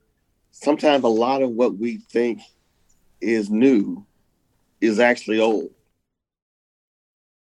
sometimes 0.50 1.04
a 1.04 1.08
lot 1.08 1.42
of 1.42 1.50
what 1.50 1.76
we 1.78 1.98
think 2.10 2.40
is 3.20 3.50
new 3.50 4.06
is 4.80 5.00
actually 5.00 5.40
old. 5.40 5.70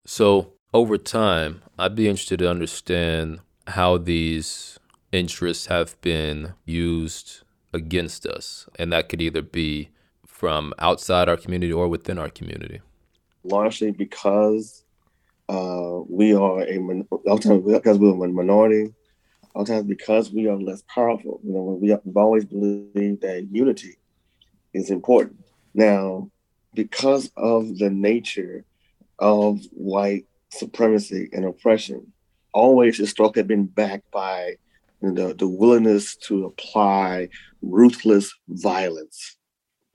So 0.07 0.55
over 0.73 0.99
time, 0.99 1.63
I'd 1.79 1.95
be 1.95 2.09
interested 2.09 2.39
to 2.39 2.51
understand 2.51 3.41
how 3.67 3.99
these 3.99 4.79
interests 5.13 5.67
have 5.67 6.01
been 6.01 6.55
used 6.65 7.43
against 7.73 8.27
us. 8.27 8.69
And 8.79 8.93
that 8.93 9.09
could 9.09 9.21
either 9.21 9.43
be 9.43 9.91
from 10.27 10.73
outside 10.79 11.29
our 11.29 11.37
community 11.37 11.73
or 11.73 11.89
within 11.89 12.19
our 12.19 12.31
community. 12.31 12.81
Largely 13.45 13.91
because 13.91 14.85
uh, 15.51 16.05
we 16.09 16.33
are 16.33 16.61
a 16.63 16.79
because 16.79 17.99
we're 17.99 18.25
a 18.25 18.29
minority, 18.29 18.95
oftentimes 19.53 19.89
because 19.89 20.31
we 20.31 20.47
are 20.47 20.57
less 20.57 20.83
powerful. 20.83 21.41
You 21.43 21.53
know, 21.53 21.63
we, 21.81 21.89
we've 22.05 22.17
always 22.17 22.45
believed 22.45 23.23
that 23.23 23.49
unity 23.51 23.97
is 24.73 24.91
important. 24.91 25.43
Now, 25.75 26.31
because 26.73 27.33
of 27.37 27.79
the 27.79 27.91
nature 27.91 28.65
of 29.19 29.59
white 29.73 30.27
supremacy 30.51 31.29
and 31.33 31.45
oppression, 31.45 32.13
always 32.55 32.97
historically 32.97 33.43
been 33.43 33.67
backed 33.67 34.09
by 34.13 34.55
the, 35.03 35.35
the 35.37 35.49
willingness 35.49 36.15
to 36.29 36.47
apply 36.47 37.29
ruthless 37.61 38.33
violence 38.49 39.37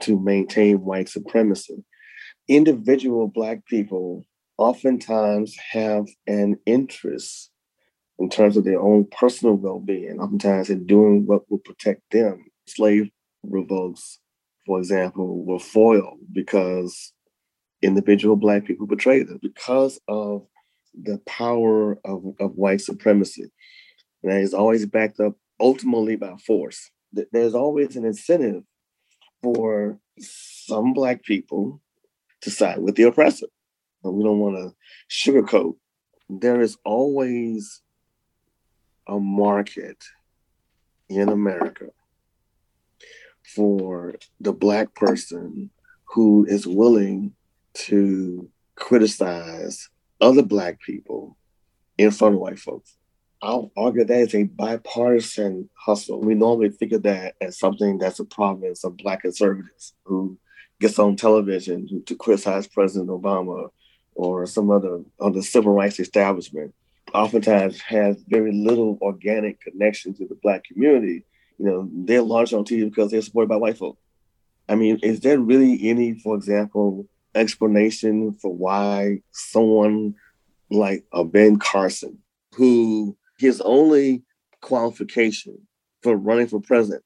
to 0.02 0.20
maintain 0.20 0.82
white 0.82 1.08
supremacy. 1.08 1.82
Individual 2.50 3.30
Black 3.30 3.66
people 3.68 4.26
oftentimes 4.58 5.56
have 5.72 6.08
an 6.28 6.58
interest 6.66 7.52
in 8.18 8.30
terms 8.30 8.56
of 8.56 8.64
their 8.64 8.80
own 8.80 9.06
personal 9.06 9.56
well 9.56 9.80
being, 9.80 10.20
oftentimes 10.20 10.70
in 10.70 10.86
doing 10.86 11.26
what 11.26 11.50
will 11.50 11.60
protect 11.60 12.02
them. 12.12 12.46
Slave 12.68 13.10
revolts, 13.44 14.20
for 14.66 14.80
example, 14.80 15.44
were 15.46 15.60
foiled 15.60 16.20
because 16.32 17.14
individual 17.82 18.36
Black 18.36 18.66
people 18.66 18.88
betrayed 18.88 19.28
them 19.28 19.40
because 19.42 20.00
of 20.08 20.48
the 20.94 21.20
power 21.28 22.00
of, 22.06 22.24
of 22.40 22.56
white 22.56 22.82
supremacy. 22.82 23.52
And 24.24 24.32
that 24.32 24.42
is 24.42 24.54
always 24.54 24.86
backed 24.86 25.20
up 25.20 25.36
ultimately 25.60 26.16
by 26.16 26.36
force. 26.46 26.90
There's 27.32 27.54
always 27.54 27.96
an 27.96 28.06
incentive 28.06 28.64
for 29.44 30.00
some 30.20 30.94
Black 30.94 31.24
people 31.24 31.82
to 32.42 32.50
side 32.50 32.80
with 32.80 32.96
the 32.96 33.04
oppressor. 33.04 33.48
And 34.06 34.14
we 34.16 34.24
don't 34.24 34.40
want 34.40 34.56
to 34.56 34.76
sugarcoat. 35.10 35.76
There 36.30 36.62
is 36.62 36.78
always 36.84 37.82
a 39.08 39.20
market 39.20 40.04
in 41.10 41.30
America 41.30 41.88
for 43.56 44.16
the 44.40 44.54
Black 44.54 44.96
person 44.96 45.70
who 46.06 46.46
is 46.46 46.66
willing 46.66 47.34
to 47.74 48.50
criticize 48.76 49.90
other 50.22 50.42
Black 50.42 50.80
people 50.82 51.38
in 51.98 52.12
front 52.12 52.36
of 52.36 52.42
white 52.42 52.60
folks. 52.60 52.98
I'll 53.42 53.72
argue 53.78 54.06
that 54.06 54.20
is 54.20 54.34
a 54.34 54.44
bipartisan 54.44 55.70
hustle. 55.76 56.22
We 56.22 56.34
normally 56.34 56.70
think 56.70 56.94
of 56.94 57.04
that 57.04 57.36
as 57.42 57.60
something 57.60 57.98
that's 57.98 58.20
a 58.20 58.26
province 58.26 58.84
of 58.84 58.98
Black 58.98 59.22
conservatives 59.22 59.94
who 60.04 60.38
gets 60.80 60.98
on 60.98 61.16
television 61.16 61.88
to, 61.88 62.02
to 62.02 62.16
criticize 62.16 62.68
President 62.68 63.10
Obama 63.10 63.70
or 64.16 64.46
some 64.46 64.72
other 64.72 65.02
of 65.20 65.34
the 65.34 65.44
civil 65.44 65.74
rights 65.74 66.00
establishment 66.00 66.74
oftentimes 67.14 67.80
has 67.82 68.22
very 68.28 68.52
little 68.52 68.98
organic 69.02 69.62
connection 69.62 70.14
to 70.16 70.28
the 70.28 70.36
black 70.42 70.64
community. 70.64 71.24
You 71.58 71.66
know, 71.66 71.90
they're 71.92 72.22
launched 72.22 72.54
on 72.54 72.66
TV 72.66 72.90
because 72.90 73.12
they're 73.12 73.22
supported 73.22 73.50
by 73.50 73.58
white 73.58 73.78
folk. 73.78 73.98
I 74.68 74.76
mean, 74.76 75.00
is 75.04 75.20
there 75.20 75.40
really 75.40 75.90
any, 75.90 76.16
for 76.16 76.36
example, 76.36 77.08
explanation 77.36 78.34
for 78.34 78.54
why 78.54 79.22
someone 79.32 80.16
like 80.72 81.06
a 81.14 81.24
Ben 81.24 81.60
Carson, 81.60 82.18
who 82.56 83.16
His 83.38 83.62
only 83.62 84.24
qualification 84.62 85.68
for 86.02 86.16
running 86.16 86.48
for 86.48 86.62
president 86.62 87.04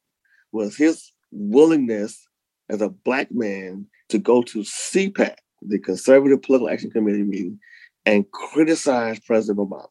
was 0.52 0.78
his 0.78 1.12
willingness 1.32 2.28
as 2.70 2.82
a 2.82 2.90
black 2.90 3.32
man 3.32 3.88
to 4.10 4.18
go 4.18 4.42
to 4.44 4.60
CPAC, 4.60 5.36
the 5.62 5.80
Conservative 5.80 6.42
Political 6.42 6.70
Action 6.70 6.92
Committee 6.92 7.24
meeting, 7.24 7.60
and 8.06 8.30
criticized 8.32 9.26
President 9.26 9.60
Obama 9.60 9.88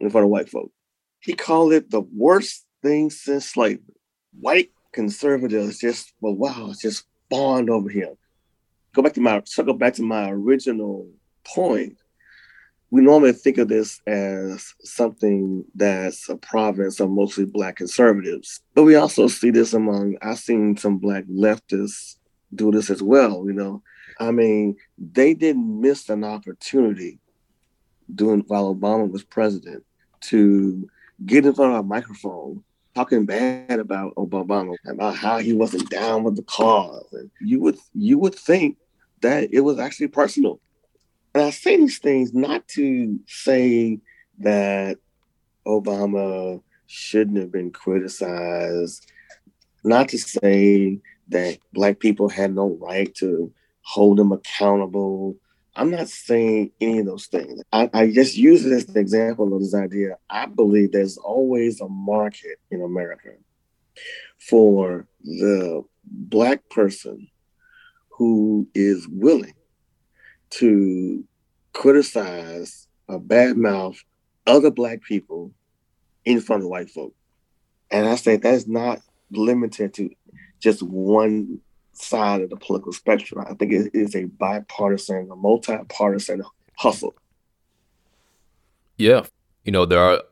in 0.00 0.10
front 0.10 0.24
of 0.24 0.30
white 0.30 0.48
folk. 0.48 0.70
He 1.20 1.34
called 1.34 1.72
it 1.72 1.90
the 1.90 2.00
worst 2.00 2.66
thing 2.82 3.10
since 3.10 3.48
slavery. 3.48 3.94
White 4.38 4.70
conservatives 4.92 5.78
just, 5.78 6.12
well, 6.20 6.34
wow, 6.34 6.72
just 6.78 7.04
fawned 7.30 7.70
over 7.70 7.88
him. 7.88 8.16
Go 8.94 9.02
back 9.02 9.14
to 9.14 9.20
my 9.20 9.42
circle 9.46 9.74
back 9.74 9.94
to 9.94 10.02
my 10.02 10.30
original 10.30 11.08
point. 11.44 11.96
We 12.90 13.00
normally 13.00 13.32
think 13.32 13.56
of 13.56 13.68
this 13.68 14.00
as 14.06 14.74
something 14.82 15.64
that's 15.74 16.28
a 16.28 16.36
province 16.36 17.00
of 17.00 17.08
mostly 17.08 17.46
black 17.46 17.76
conservatives, 17.76 18.60
but 18.74 18.82
we 18.82 18.96
also 18.96 19.28
see 19.28 19.48
this 19.48 19.72
among. 19.72 20.18
I've 20.20 20.38
seen 20.38 20.76
some 20.76 20.98
black 20.98 21.24
leftists 21.24 22.16
do 22.54 22.70
this 22.70 22.90
as 22.90 23.02
well. 23.02 23.44
You 23.46 23.54
know, 23.54 23.82
I 24.22 24.30
mean, 24.30 24.76
they 24.98 25.34
didn't 25.34 25.80
miss 25.80 26.08
an 26.08 26.22
opportunity 26.22 27.18
doing 28.14 28.44
while 28.46 28.72
Obama 28.72 29.10
was 29.10 29.24
president 29.24 29.84
to 30.22 30.88
get 31.26 31.44
in 31.44 31.54
front 31.54 31.72
of 31.72 31.80
a 31.80 31.82
microphone 31.82 32.62
talking 32.94 33.26
bad 33.26 33.80
about 33.80 34.14
Obama, 34.14 34.76
about 34.86 35.16
how 35.16 35.38
he 35.38 35.52
wasn't 35.52 35.90
down 35.90 36.22
with 36.22 36.36
the 36.36 36.42
cause. 36.44 37.08
And 37.12 37.30
you 37.40 37.60
would 37.60 37.78
you 37.94 38.16
would 38.18 38.34
think 38.34 38.76
that 39.22 39.48
it 39.52 39.60
was 39.60 39.80
actually 39.80 40.08
personal. 40.08 40.60
And 41.34 41.42
I 41.44 41.50
say 41.50 41.76
these 41.76 41.98
things 41.98 42.32
not 42.32 42.68
to 42.68 43.18
say 43.26 43.98
that 44.38 44.98
Obama 45.66 46.62
shouldn't 46.86 47.38
have 47.38 47.50
been 47.50 47.72
criticized, 47.72 49.10
not 49.82 50.10
to 50.10 50.18
say 50.18 51.00
that 51.28 51.58
black 51.72 51.98
people 51.98 52.28
had 52.28 52.54
no 52.54 52.76
right 52.80 53.12
to 53.16 53.52
hold 53.82 54.18
them 54.18 54.32
accountable. 54.32 55.36
I'm 55.74 55.90
not 55.90 56.08
saying 56.08 56.72
any 56.80 57.00
of 57.00 57.06
those 57.06 57.26
things. 57.26 57.62
I, 57.72 57.90
I, 57.94 58.10
just 58.10 58.36
use 58.36 58.66
it 58.66 58.72
as 58.72 58.88
an 58.88 58.98
example 58.98 59.54
of 59.54 59.60
this 59.60 59.74
idea. 59.74 60.18
I 60.28 60.46
believe 60.46 60.92
there's 60.92 61.16
always 61.16 61.80
a 61.80 61.88
market 61.88 62.58
in 62.70 62.82
America 62.82 63.30
for 64.38 65.06
the 65.22 65.82
Black 66.04 66.68
person 66.68 67.28
who 68.10 68.68
is 68.74 69.08
willing 69.08 69.54
to 70.50 71.24
criticize 71.72 72.86
a 73.08 73.18
badmouth 73.18 73.96
other 74.46 74.70
Black 74.70 75.02
people 75.02 75.52
in 76.24 76.40
front 76.40 76.62
of 76.62 76.68
white 76.68 76.90
folk. 76.90 77.14
And 77.90 78.06
I 78.06 78.16
say 78.16 78.36
that's 78.36 78.66
not 78.66 79.00
limited 79.30 79.94
to 79.94 80.10
just 80.60 80.82
one 80.82 81.60
side 81.92 82.40
of 82.42 82.50
the 82.50 82.56
political 82.56 82.92
spectrum. 82.92 83.44
I 83.48 83.54
think 83.54 83.72
it 83.72 83.90
is 83.94 84.14
a 84.14 84.24
bipartisan, 84.24 85.28
a 85.30 85.36
multi-partisan 85.36 86.42
hustle. 86.76 87.14
Yeah. 88.96 89.26
You 89.64 89.72
know, 89.72 89.86
there 89.86 90.00
are 90.00 90.22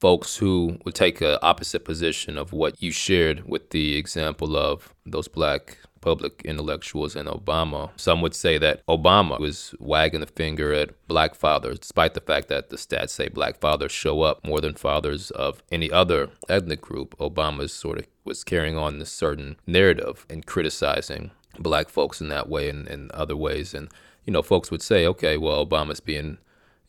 folks 0.00 0.36
who 0.36 0.78
would 0.84 0.94
take 0.94 1.20
an 1.20 1.38
opposite 1.42 1.84
position 1.84 2.38
of 2.38 2.52
what 2.52 2.82
you 2.82 2.90
shared 2.90 3.46
with 3.46 3.70
the 3.70 3.96
example 3.96 4.56
of 4.56 4.94
those 5.04 5.28
black 5.28 5.78
public 6.00 6.42
intellectuals 6.44 7.16
and 7.16 7.28
Obama. 7.28 7.90
Some 7.96 8.20
would 8.22 8.34
say 8.34 8.58
that 8.58 8.84
Obama 8.86 9.38
was 9.38 9.74
wagging 9.78 10.20
the 10.20 10.26
finger 10.26 10.72
at 10.72 10.90
black 11.06 11.34
fathers, 11.34 11.78
despite 11.78 12.14
the 12.14 12.20
fact 12.20 12.48
that 12.48 12.70
the 12.70 12.76
stats 12.76 13.10
say 13.10 13.28
black 13.28 13.60
fathers 13.60 13.92
show 13.92 14.22
up 14.22 14.44
more 14.44 14.60
than 14.60 14.74
fathers 14.74 15.30
of 15.32 15.62
any 15.70 15.90
other 15.90 16.30
ethnic 16.48 16.80
group. 16.80 17.16
Obama 17.18 17.68
sort 17.68 17.98
of 17.98 18.06
was 18.24 18.44
carrying 18.44 18.76
on 18.76 18.98
this 18.98 19.12
certain 19.12 19.56
narrative 19.66 20.26
and 20.30 20.46
criticizing 20.46 21.30
black 21.58 21.88
folks 21.88 22.20
in 22.20 22.28
that 22.28 22.48
way 22.48 22.68
and 22.68 22.86
in 22.88 23.10
other 23.12 23.36
ways. 23.36 23.74
And, 23.74 23.90
you 24.24 24.32
know, 24.32 24.42
folks 24.42 24.70
would 24.70 24.82
say, 24.82 25.06
okay, 25.06 25.36
well, 25.36 25.64
Obama's 25.64 26.00
being, 26.00 26.38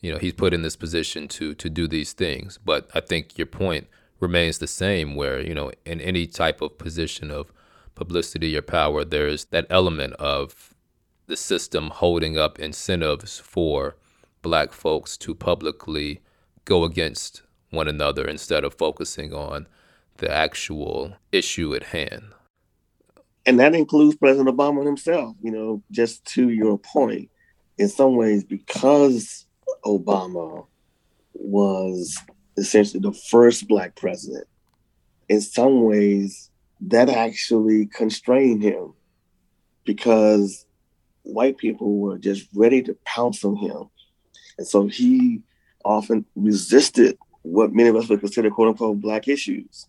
you 0.00 0.12
know, 0.12 0.18
he's 0.18 0.34
put 0.34 0.54
in 0.54 0.62
this 0.62 0.76
position 0.76 1.28
to 1.28 1.54
to 1.54 1.68
do 1.68 1.86
these 1.86 2.12
things. 2.12 2.58
But 2.64 2.90
I 2.94 3.00
think 3.00 3.38
your 3.38 3.46
point 3.46 3.88
remains 4.20 4.58
the 4.58 4.68
same 4.68 5.16
where, 5.16 5.40
you 5.40 5.54
know, 5.54 5.72
in 5.84 6.00
any 6.00 6.26
type 6.26 6.62
of 6.62 6.78
position 6.78 7.30
of 7.30 7.52
publicity 7.94 8.56
or 8.56 8.62
power, 8.62 9.04
there's 9.04 9.46
that 9.46 9.66
element 9.70 10.14
of 10.14 10.74
the 11.26 11.36
system 11.36 11.88
holding 11.88 12.36
up 12.36 12.58
incentives 12.58 13.38
for 13.38 13.96
black 14.42 14.72
folks 14.72 15.16
to 15.16 15.34
publicly 15.34 16.20
go 16.64 16.84
against 16.84 17.42
one 17.70 17.88
another 17.88 18.26
instead 18.26 18.64
of 18.64 18.74
focusing 18.74 19.32
on 19.32 19.66
the 20.18 20.30
actual 20.30 21.16
issue 21.30 21.74
at 21.74 21.84
hand. 21.84 22.32
And 23.46 23.58
that 23.58 23.74
includes 23.74 24.16
President 24.16 24.54
Obama 24.54 24.84
himself, 24.84 25.34
you 25.42 25.50
know, 25.50 25.82
just 25.90 26.24
to 26.26 26.50
your 26.50 26.78
point, 26.78 27.28
in 27.78 27.88
some 27.88 28.16
ways, 28.16 28.44
because 28.44 29.46
Obama 29.84 30.66
was 31.34 32.16
essentially 32.56 33.00
the 33.00 33.12
first 33.12 33.66
black 33.66 33.96
president, 33.96 34.46
in 35.28 35.40
some 35.40 35.82
ways, 35.82 36.50
that 36.88 37.08
actually 37.08 37.86
constrained 37.86 38.62
him 38.62 38.92
because 39.84 40.66
white 41.22 41.56
people 41.56 41.98
were 41.98 42.18
just 42.18 42.48
ready 42.54 42.82
to 42.82 42.96
pounce 43.04 43.44
on 43.44 43.56
him. 43.56 43.88
And 44.58 44.66
so 44.66 44.86
he 44.86 45.42
often 45.84 46.24
resisted 46.34 47.16
what 47.42 47.72
many 47.72 47.88
of 47.88 47.96
us 47.96 48.08
would 48.08 48.20
consider 48.20 48.50
quote 48.50 48.68
unquote 48.68 49.00
black 49.00 49.28
issues. 49.28 49.86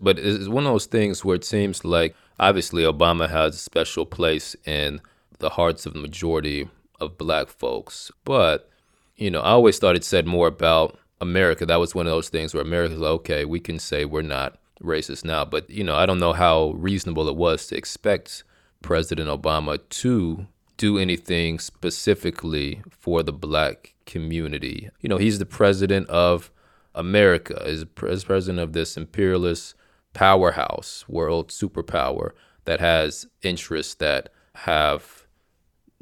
But 0.00 0.18
it's 0.18 0.48
one 0.48 0.66
of 0.66 0.72
those 0.72 0.86
things 0.86 1.24
where 1.24 1.36
it 1.36 1.44
seems 1.44 1.84
like 1.84 2.16
obviously 2.40 2.82
Obama 2.82 3.30
has 3.30 3.54
a 3.54 3.58
special 3.58 4.04
place 4.04 4.56
in 4.64 5.00
the 5.38 5.50
hearts 5.50 5.86
of 5.86 5.92
the 5.92 6.00
majority 6.00 6.68
of 7.00 7.18
black 7.18 7.48
folks. 7.48 8.10
But, 8.24 8.68
you 9.16 9.30
know, 9.30 9.40
I 9.40 9.50
always 9.50 9.78
thought 9.78 9.96
it 9.96 10.04
said 10.04 10.26
more 10.26 10.48
about 10.48 10.98
America. 11.20 11.64
That 11.66 11.80
was 11.80 11.94
one 11.94 12.06
of 12.06 12.12
those 12.12 12.28
things 12.28 12.52
where 12.52 12.62
America's 12.62 12.98
like, 12.98 13.10
okay, 13.10 13.44
we 13.44 13.60
can 13.60 13.78
say 13.78 14.04
we're 14.04 14.22
not 14.22 14.58
racist 14.82 15.24
now. 15.24 15.44
But, 15.44 15.70
you 15.70 15.84
know, 15.84 15.94
I 15.94 16.06
don't 16.06 16.18
know 16.18 16.32
how 16.32 16.72
reasonable 16.72 17.28
it 17.28 17.36
was 17.36 17.66
to 17.68 17.76
expect 17.76 18.44
President 18.82 19.28
Obama 19.28 19.78
to 19.88 20.46
do 20.76 20.98
anything 20.98 21.58
specifically 21.58 22.82
for 22.90 23.22
the 23.22 23.32
black 23.32 23.94
community. 24.06 24.90
You 25.00 25.08
know, 25.08 25.18
he's 25.18 25.38
the 25.38 25.46
president 25.46 26.08
of 26.08 26.50
America, 26.94 27.62
is 27.64 27.84
president 27.94 28.58
of 28.58 28.72
this 28.72 28.96
imperialist 28.96 29.74
powerhouse, 30.12 31.04
world 31.08 31.48
superpower 31.48 32.32
that 32.64 32.80
has 32.80 33.26
interests 33.42 33.94
that 33.94 34.30
have 34.54 35.26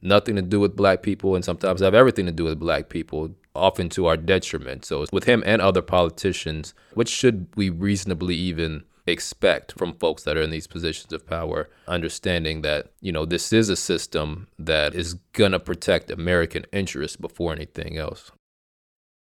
nothing 0.03 0.37
to 0.37 0.43
do 0.43 0.59
with 0.59 0.77
black 0.77 1.03
people 1.03 1.35
and 1.35 1.45
sometimes 1.45 1.81
have 1.81 1.95
everything 1.95 2.27
to 2.27 2.33
do 2.33 2.45
with 2.45 2.59
black 2.59 2.89
people, 2.89 3.31
often 3.55 3.89
to 3.91 4.07
our 4.07 4.17
detriment. 4.17 4.85
So, 4.85 5.07
with 5.13 5.25
him 5.25 5.43
and 5.47 5.61
other 5.61 5.83
politicians, 5.83 6.75
what 6.95 7.09
should 7.09 7.47
we 7.57 7.71
reasonably 7.71 8.35
even 8.35 8.85
expect 9.07 9.73
from 9.73 9.95
folks 9.95 10.23
that 10.23 10.37
are 10.37 10.43
in 10.43 10.51
these 10.51 10.67
positions 10.67 11.13
of 11.13 11.27
power, 11.27 11.69
understanding 11.87 12.63
that, 12.63 12.93
you 13.01 13.13
know, 13.13 13.25
this 13.25 13.53
is 13.53 13.69
a 13.69 13.77
system 13.77 14.49
that 14.59 14.95
is 14.95 15.15
going 15.33 15.53
to 15.53 15.61
protect 15.61 16.11
American 16.11 16.65
interests 16.73 17.17
before 17.17 17.53
anything 17.53 17.99
else? 17.99 18.31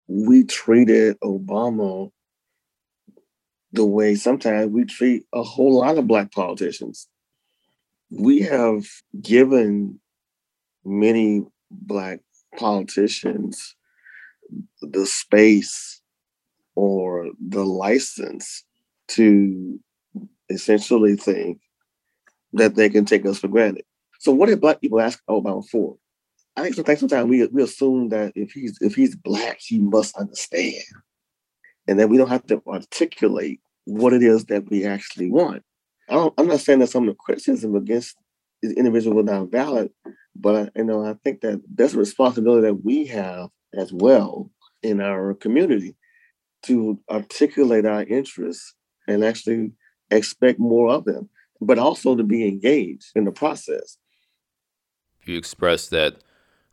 We 0.08 0.44
treated 0.44 1.18
Obama 1.20 2.10
the 3.72 3.84
way 3.84 4.14
sometimes 4.14 4.70
we 4.72 4.84
treat 4.84 5.24
a 5.32 5.42
whole 5.42 5.78
lot 5.78 5.98
of 5.98 6.06
Black 6.06 6.32
politicians. 6.32 7.08
We 8.10 8.40
have 8.42 8.86
given 9.20 10.00
many 10.84 11.44
Black 11.70 12.20
politicians 12.56 13.75
the 14.82 15.06
space 15.06 16.00
or 16.74 17.30
the 17.40 17.64
license 17.64 18.64
to 19.08 19.78
essentially 20.48 21.16
think 21.16 21.60
that 22.52 22.74
they 22.74 22.88
can 22.88 23.04
take 23.04 23.26
us 23.26 23.38
for 23.38 23.48
granted. 23.48 23.84
So 24.20 24.32
what 24.32 24.48
did 24.48 24.60
black 24.60 24.80
people 24.80 25.00
ask 25.00 25.20
Obama 25.28 25.66
for? 25.68 25.96
I 26.56 26.62
think 26.62 26.74
sometimes, 26.74 27.00
sometimes 27.00 27.28
we, 27.28 27.46
we 27.46 27.62
assume 27.62 28.08
that 28.10 28.32
if 28.34 28.52
he's 28.52 28.78
if 28.80 28.94
he's 28.94 29.14
black, 29.14 29.58
he 29.60 29.78
must 29.78 30.16
understand. 30.16 30.82
And 31.86 31.98
then 31.98 32.08
we 32.08 32.16
don't 32.16 32.30
have 32.30 32.46
to 32.46 32.62
articulate 32.66 33.60
what 33.84 34.12
it 34.12 34.22
is 34.22 34.46
that 34.46 34.68
we 34.70 34.84
actually 34.84 35.30
want. 35.30 35.62
I 36.08 36.30
am 36.38 36.48
not 36.48 36.60
saying 36.60 36.78
that 36.80 36.88
some 36.88 37.08
of 37.08 37.14
the 37.14 37.18
criticism 37.18 37.74
against 37.74 38.16
the 38.62 38.74
individual 38.74 39.16
was 39.16 39.26
not 39.26 39.50
valid, 39.50 39.90
but 40.34 40.72
you 40.74 40.84
know, 40.84 41.04
I 41.04 41.14
think 41.22 41.42
that 41.42 41.60
that's 41.74 41.94
a 41.94 41.98
responsibility 41.98 42.62
that 42.62 42.84
we 42.84 43.06
have 43.06 43.50
as 43.76 43.92
well 43.92 44.50
in 44.82 45.00
our 45.00 45.34
community 45.34 45.96
to 46.64 46.98
articulate 47.10 47.86
our 47.86 48.02
interests 48.02 48.74
and 49.06 49.24
actually 49.24 49.72
expect 50.10 50.58
more 50.58 50.88
of 50.88 51.04
them, 51.04 51.28
but 51.60 51.78
also 51.78 52.16
to 52.16 52.22
be 52.22 52.46
engaged 52.46 53.12
in 53.14 53.24
the 53.24 53.32
process. 53.32 53.98
You 55.24 55.36
expressed 55.36 55.90
that 55.90 56.14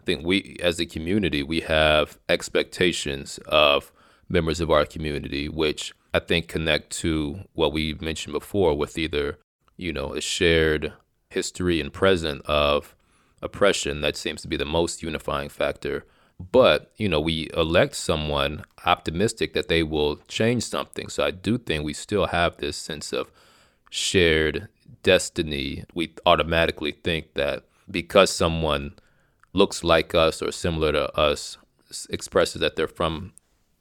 I 0.01 0.05
think 0.05 0.25
we, 0.25 0.57
as 0.61 0.79
a 0.79 0.85
community, 0.85 1.43
we 1.43 1.61
have 1.61 2.19
expectations 2.27 3.39
of 3.47 3.91
members 4.29 4.59
of 4.59 4.69
our 4.69 4.85
community, 4.85 5.47
which 5.47 5.93
I 6.13 6.19
think 6.19 6.47
connect 6.47 6.91
to 6.99 7.39
what 7.53 7.73
we 7.73 7.93
mentioned 7.95 8.33
before 8.33 8.77
with 8.77 8.97
either, 8.97 9.39
you 9.77 9.93
know, 9.93 10.13
a 10.13 10.21
shared 10.21 10.93
history 11.29 11.79
and 11.79 11.91
present 11.91 12.41
of 12.45 12.95
oppression 13.41 14.01
that 14.01 14.15
seems 14.15 14.41
to 14.41 14.47
be 14.47 14.57
the 14.57 14.65
most 14.65 15.01
unifying 15.01 15.49
factor. 15.49 16.05
But, 16.39 16.91
you 16.97 17.07
know, 17.07 17.19
we 17.19 17.49
elect 17.55 17.95
someone 17.95 18.65
optimistic 18.85 19.53
that 19.53 19.67
they 19.67 19.83
will 19.83 20.17
change 20.27 20.63
something. 20.63 21.09
So 21.09 21.23
I 21.23 21.31
do 21.31 21.57
think 21.57 21.83
we 21.83 21.93
still 21.93 22.27
have 22.27 22.57
this 22.57 22.75
sense 22.75 23.13
of 23.13 23.31
shared 23.89 24.67
destiny. 25.03 25.85
We 25.93 26.13
automatically 26.25 26.91
think 26.91 27.35
that 27.35 27.63
because 27.89 28.29
someone 28.29 28.93
looks 29.53 29.83
like 29.83 30.15
us 30.15 30.41
or 30.41 30.51
similar 30.51 30.91
to 30.91 31.15
us, 31.17 31.57
expresses 32.09 32.59
that 32.59 32.75
they're 32.75 32.87
from 32.87 33.33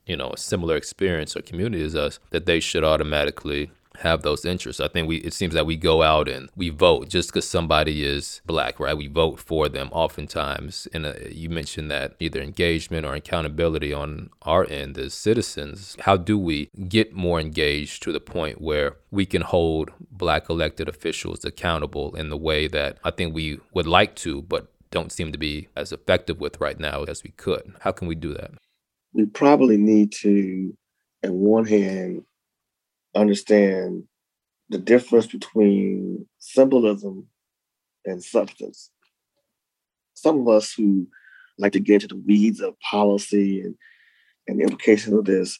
you 0.07 0.17
know 0.17 0.31
a 0.31 0.37
similar 0.37 0.77
experience 0.77 1.37
or 1.37 1.43
community 1.43 1.83
as 1.83 1.95
us 1.95 2.19
that 2.31 2.47
they 2.47 2.61
should 2.61 2.85
automatically 2.85 3.71
have 4.01 4.23
those 4.23 4.45
interests. 4.45 4.81
I 4.81 4.89
think 4.89 5.09
we 5.09 5.17
it 5.19 5.33
seems 5.33 5.55
that 5.55 5.67
we 5.67 5.77
go 5.77 6.03
out 6.03 6.29
and 6.29 6.49
we 6.57 6.71
vote 6.71 7.09
just 7.09 7.31
because 7.31 7.49
somebody 7.49 8.05
is 8.05 8.41
black, 8.47 8.81
right? 8.81 8.97
We 8.97 9.09
vote 9.09 9.41
for 9.41 9.69
them 9.69 9.89
oftentimes. 9.93 10.89
And 10.93 11.07
uh, 11.07 11.15
you 11.31 11.49
mentioned 11.49 11.91
that 11.91 12.17
either 12.21 12.41
engagement 12.43 13.07
or 13.07 13.15
accountability 13.15 13.93
on 13.93 14.31
our 14.43 14.69
end 14.69 14.99
as 14.99 15.15
citizens. 15.15 15.97
How 16.01 16.17
do 16.17 16.39
we 16.39 16.71
get 16.89 17.15
more 17.15 17.41
engaged 17.41 18.03
to 18.05 18.13
the 18.13 18.21
point 18.21 18.61
where 18.61 18.97
we 19.11 19.27
can 19.27 19.43
hold 19.43 19.91
black 20.11 20.49
elected 20.49 20.89
officials 20.89 21.45
accountable 21.45 22.15
in 22.17 22.31
the 22.31 22.37
way 22.37 22.69
that 22.69 22.99
I 23.05 23.11
think 23.11 23.35
we 23.35 23.61
would 23.75 23.87
like 23.87 24.17
to, 24.17 24.43
but 24.43 24.69
don't 24.91 25.13
seem 25.13 25.33
to 25.33 25.39
be 25.39 25.69
as 25.77 25.93
effective 25.93 26.41
with 26.41 26.61
right 26.61 26.79
now 26.79 27.05
as 27.05 27.23
we 27.23 27.31
could? 27.31 27.75
How 27.81 27.93
can 27.93 28.09
we 28.09 28.15
do 28.15 28.35
that? 28.35 28.53
we 29.13 29.27
probably 29.27 29.77
need 29.77 30.13
to, 30.13 30.75
on 31.25 31.33
one 31.33 31.67
hand, 31.67 32.25
understand 33.15 34.05
the 34.69 34.79
difference 34.79 35.27
between 35.27 36.27
symbolism 36.39 37.27
and 38.05 38.23
substance. 38.23 38.91
Some 40.15 40.41
of 40.41 40.49
us 40.49 40.73
who 40.73 41.07
like 41.59 41.73
to 41.73 41.81
get 41.81 42.03
into 42.03 42.15
the 42.15 42.23
weeds 42.27 42.61
of 42.61 42.79
policy 42.81 43.61
and, 43.61 43.75
and 44.49 44.59
the 44.59 44.65
implications 44.65 45.15
of 45.15 45.25
this 45.25 45.59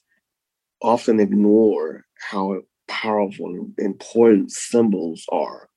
often 0.81 1.21
ignore 1.21 2.05
how 2.31 2.61
powerful 2.89 3.47
and 3.47 3.75
important 3.79 4.51
symbols 4.51 5.25
are. 5.31 5.69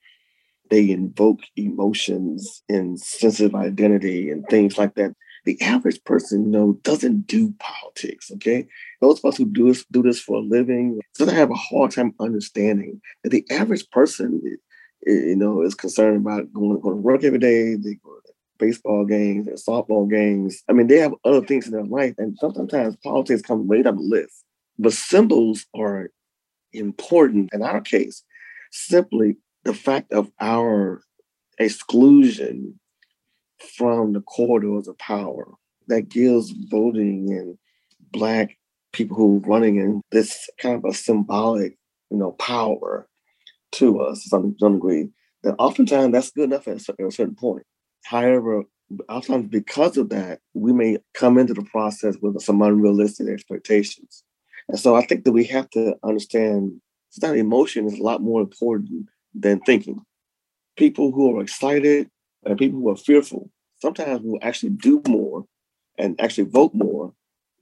They 0.72 0.90
invoke 0.90 1.42
emotions 1.56 2.64
and 2.68 3.00
sensitive 3.00 3.54
identity 3.54 4.32
and 4.32 4.46
things 4.50 4.78
like 4.78 4.96
that 4.96 5.14
the 5.46 5.62
average 5.62 6.04
person, 6.04 6.46
you 6.46 6.52
know, 6.52 6.74
doesn't 6.82 7.28
do 7.28 7.54
politics. 7.60 8.32
Okay, 8.32 8.68
those 9.06 9.20
of 9.20 9.26
us 9.26 9.38
who 9.38 9.46
do 9.46 9.68
this 9.68 9.86
do 9.92 10.02
this 10.02 10.20
for 10.20 10.38
a 10.38 10.42
living, 10.42 11.00
so 11.14 11.26
they 11.26 11.34
have 11.34 11.52
a 11.52 11.56
hard 11.56 11.92
time 11.92 12.14
understanding 12.20 13.02
that 13.24 13.30
the 13.30 13.46
average 13.52 13.88
person, 13.92 14.42
you 15.06 15.36
know, 15.36 15.62
is 15.62 15.76
concerned 15.76 16.18
about 16.18 16.52
going, 16.54 16.80
going 16.80 16.96
to 16.96 17.02
work 17.02 17.24
every 17.24 17.40
day. 17.40 17.76
They 17.76 17.96
go 18.04 18.16
to 18.26 18.34
baseball 18.58 19.06
games 19.06 19.48
and 19.48 19.58
softball 19.58 20.10
games. 20.10 20.64
I 20.70 20.74
mean, 20.74 20.88
they 20.88 20.98
have 20.98 21.14
other 21.24 21.46
things 21.46 21.68
in 21.68 21.74
their 21.74 21.86
life, 21.86 22.16
and 22.18 22.38
sometimes 22.40 22.96
politics 23.04 23.42
comes 23.42 23.70
right 23.70 23.86
on 23.86 23.96
the 23.98 24.02
list. 24.02 24.44
But 24.80 24.94
symbols 24.94 25.66
are 25.76 26.10
important 26.74 27.50
in 27.54 27.62
our 27.62 27.82
case. 27.82 28.24
Simply 28.72 29.38
the 29.64 29.74
fact 29.74 30.12
of 30.12 30.32
our 30.40 31.02
exclusion 31.60 32.80
from 33.78 34.14
the 34.14 34.22
corridors 34.22 34.88
of 34.88 34.98
power 34.98 35.48
that 35.88 36.10
gives 36.10 36.52
voting 36.52 37.32
and 37.32 37.58
black 38.12 38.58
people 38.96 39.18
who 39.18 39.38
are 39.38 39.50
running 39.50 39.78
in 39.78 40.02
this 40.12 40.50
kind 40.60 40.76
of 40.76 40.86
a 40.86 40.94
symbolic, 40.94 41.78
you 42.10 42.18
know, 42.18 42.32
power 42.34 43.08
to 43.74 44.00
us 44.00 44.24
to 44.24 44.30
some, 44.30 44.56
some 44.60 44.74
degree. 44.76 45.10
That 45.44 45.56
oftentimes 45.60 46.14
that's 46.14 46.32
good 46.32 46.46
enough 46.46 46.68
at 46.68 46.78
a 46.78 47.12
certain 47.12 47.36
point. 47.36 47.64
However, 48.04 48.64
oftentimes 49.10 49.50
because 49.50 49.98
of 49.98 50.10
that, 50.10 50.40
we 50.54 50.74
may 50.74 50.98
come 51.14 51.38
into 51.38 51.54
the 51.54 51.64
process 51.64 52.16
with 52.22 52.40
some 52.42 52.62
unrealistic 52.62 53.28
expectations. 53.28 54.24
And 54.70 54.80
so 54.80 54.96
I 54.96 55.06
think 55.06 55.26
that 55.26 55.32
we 55.32 55.44
have 55.46 55.70
to 55.72 55.96
understand 56.04 56.82
that 57.18 57.36
emotion 57.36 57.86
is 57.86 58.00
a 58.00 58.04
lot 58.04 58.22
more 58.22 58.42
important 58.42 59.08
than 59.34 59.60
thinking. 59.62 60.02
People 60.78 61.12
who 61.12 61.38
are 61.38 61.42
excited 61.42 62.10
and 62.46 62.58
people 62.58 62.80
who 62.80 62.90
are 62.90 62.98
fearful 62.98 63.50
sometimes 63.82 64.22
will 64.22 64.40
actually 64.42 64.72
do 64.72 65.02
more 65.08 65.46
and 65.98 66.20
actually 66.20 66.50
vote 66.50 66.74
more 66.74 67.14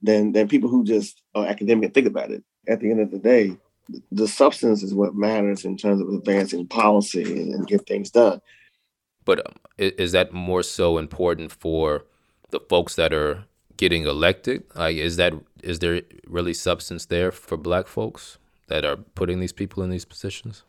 than 0.04 0.32
than 0.32 0.48
people 0.48 0.68
who 0.68 0.84
just 0.84 1.22
are 1.34 1.46
academic 1.46 1.84
and 1.86 1.94
think 1.94 2.06
about 2.06 2.30
it. 2.30 2.44
At 2.68 2.80
the 2.80 2.90
end 2.90 3.00
of 3.00 3.10
the 3.10 3.18
day, 3.18 3.56
the 4.12 4.28
substance 4.28 4.82
is 4.82 4.94
what 4.94 5.14
matters 5.14 5.64
in 5.64 5.76
terms 5.76 6.00
of 6.00 6.08
advancing 6.08 6.66
policy 6.66 7.50
and, 7.52 7.66
get 7.66 7.86
things 7.86 8.10
done. 8.10 8.40
But 9.24 9.46
um, 9.46 9.56
is 9.78 10.12
that 10.12 10.32
more 10.32 10.62
so 10.62 10.98
important 10.98 11.50
for 11.52 12.04
the 12.50 12.60
folks 12.60 12.94
that 12.96 13.12
are 13.12 13.44
getting 13.76 14.04
elected? 14.04 14.64
Like, 14.74 14.96
is 14.96 15.16
that 15.16 15.34
is 15.62 15.78
there 15.78 16.02
really 16.26 16.54
substance 16.54 17.06
there 17.06 17.32
for 17.32 17.56
Black 17.56 17.86
folks 17.86 18.38
that 18.68 18.84
are 18.84 18.96
putting 18.96 19.40
these 19.40 19.52
people 19.52 19.82
in 19.82 19.90
these 19.90 20.04
positions? 20.04 20.64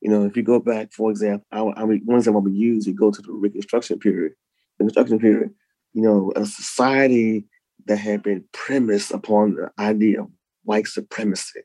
You 0.00 0.10
know, 0.10 0.24
if 0.24 0.36
you 0.36 0.42
go 0.42 0.60
back, 0.60 0.92
for 0.92 1.10
example, 1.10 1.46
I, 1.52 1.82
I 1.82 1.84
mean, 1.84 2.02
one 2.04 2.18
example 2.18 2.40
we 2.40 2.52
use, 2.52 2.86
you 2.86 2.94
go 2.94 3.10
to 3.10 3.20
the 3.20 3.32
Reconstruction 3.32 3.98
period. 3.98 4.32
The 4.78 4.84
Reconstruction 4.84 5.18
period, 5.18 5.50
you 5.92 6.02
know, 6.02 6.32
a 6.36 6.46
society 6.46 7.44
that 7.90 7.98
had 7.98 8.22
been 8.22 8.44
premised 8.52 9.10
upon 9.10 9.56
the 9.56 9.68
idea 9.76 10.20
of 10.20 10.28
white 10.62 10.86
supremacy 10.86 11.62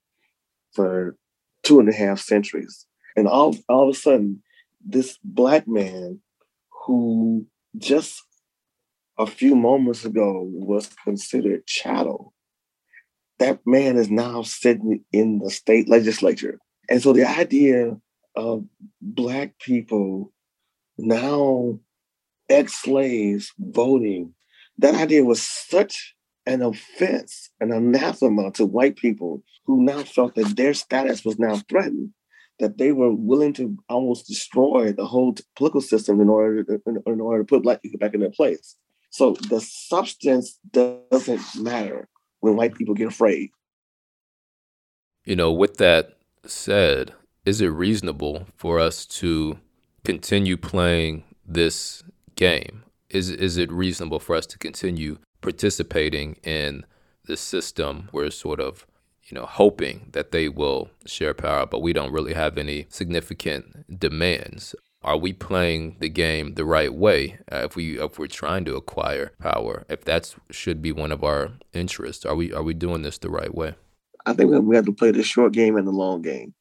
for 0.73 1.15
two 1.61 1.79
and 1.79 1.87
a 1.87 1.93
half 1.93 2.19
centuries. 2.19 2.87
And 3.15 3.27
all, 3.27 3.55
all 3.69 3.89
of 3.89 3.95
a 3.95 3.99
sudden, 3.99 4.41
this 4.83 5.19
black 5.23 5.67
man 5.67 6.21
who 6.83 7.45
just 7.77 8.23
a 9.19 9.27
few 9.27 9.55
moments 9.55 10.03
ago 10.03 10.49
was 10.51 10.89
considered 11.03 11.67
chattel, 11.67 12.33
that 13.37 13.59
man 13.67 13.95
is 13.95 14.09
now 14.09 14.41
sitting 14.41 15.05
in 15.11 15.37
the 15.37 15.51
state 15.51 15.87
legislature. 15.87 16.57
And 16.89 17.03
so 17.03 17.13
the 17.13 17.29
idea 17.29 17.97
of 18.35 18.65
Black 18.99 19.59
people 19.59 20.33
now 20.97 21.79
ex 22.49 22.81
slaves 22.81 23.53
voting, 23.59 24.33
that 24.79 24.95
idea 24.95 25.23
was 25.23 25.43
such 25.43 26.14
an 26.45 26.61
offense, 26.61 27.49
an 27.59 27.71
anathema 27.71 28.51
to 28.51 28.65
white 28.65 28.95
people 28.95 29.43
who 29.65 29.83
now 29.83 30.03
felt 30.03 30.35
that 30.35 30.55
their 30.55 30.73
status 30.73 31.25
was 31.25 31.39
now 31.39 31.57
threatened, 31.69 32.11
that 32.59 32.77
they 32.77 32.91
were 32.91 33.11
willing 33.11 33.53
to 33.53 33.77
almost 33.89 34.27
destroy 34.27 34.91
the 34.91 35.05
whole 35.05 35.35
political 35.55 35.81
system 35.81 36.21
in 36.21 36.29
order 36.29 36.63
to, 36.63 36.81
in 37.07 37.21
order 37.21 37.43
to 37.43 37.47
put 37.47 37.63
black 37.63 37.81
people 37.81 37.99
back 37.99 38.13
in 38.13 38.19
their 38.19 38.29
place. 38.29 38.75
So 39.09 39.33
the 39.49 39.61
substance 39.61 40.59
doesn't 40.71 41.41
matter 41.55 42.07
when 42.41 42.55
white 42.55 42.75
people 42.75 42.93
get 42.93 43.07
afraid. 43.07 43.49
You 45.23 45.35
know, 45.35 45.51
with 45.51 45.77
that 45.77 46.17
said, 46.45 47.13
is 47.45 47.61
it 47.61 47.67
reasonable 47.69 48.45
for 48.55 48.79
us 48.79 49.05
to 49.05 49.57
continue 50.03 50.57
playing 50.57 51.23
this 51.45 52.03
game? 52.35 52.83
Is 53.09 53.29
is 53.29 53.57
it 53.57 53.71
reasonable 53.71 54.19
for 54.19 54.35
us 54.35 54.45
to 54.47 54.57
continue 54.57 55.17
participating 55.45 56.37
in 56.43 56.85
this 57.25 57.39
system? 57.39 58.09
We're 58.11 58.31
sort 58.31 58.59
of, 58.59 58.85
you 59.23 59.35
know, 59.35 59.45
hoping 59.45 60.09
that 60.13 60.31
they 60.31 60.49
will 60.49 60.89
share 61.05 61.33
power, 61.33 61.65
but 61.65 61.81
we 61.81 61.93
don't 61.93 62.11
really 62.11 62.33
have 62.33 62.57
any 62.57 62.87
significant 62.89 63.99
demands. 63.99 64.75
Are 65.03 65.17
we 65.17 65.33
playing 65.33 65.97
the 65.99 66.09
game 66.09 66.55
the 66.55 66.65
right 66.65 66.91
way? 66.91 67.37
Uh, 67.51 67.61
if 67.65 67.75
we 67.75 67.99
if 67.99 68.17
we're 68.17 68.25
trying 68.25 68.65
to 68.65 68.75
acquire 68.75 69.33
power, 69.39 69.85
if 69.87 70.03
that 70.05 70.33
should 70.49 70.81
be 70.81 70.91
one 70.91 71.11
of 71.11 71.23
our 71.23 71.51
interests, 71.73 72.25
are 72.25 72.35
we 72.35 72.51
are 72.51 72.63
we 72.63 72.73
doing 72.73 73.03
this 73.03 73.19
the 73.19 73.29
right 73.29 73.53
way? 73.53 73.75
I 74.25 74.33
think 74.33 74.49
we 74.51 74.75
have 74.75 74.85
to 74.85 74.91
play 74.91 75.11
the 75.11 75.21
short 75.21 75.53
game 75.53 75.77
and 75.77 75.87
the 75.87 75.91
long 75.91 76.23
game. 76.23 76.55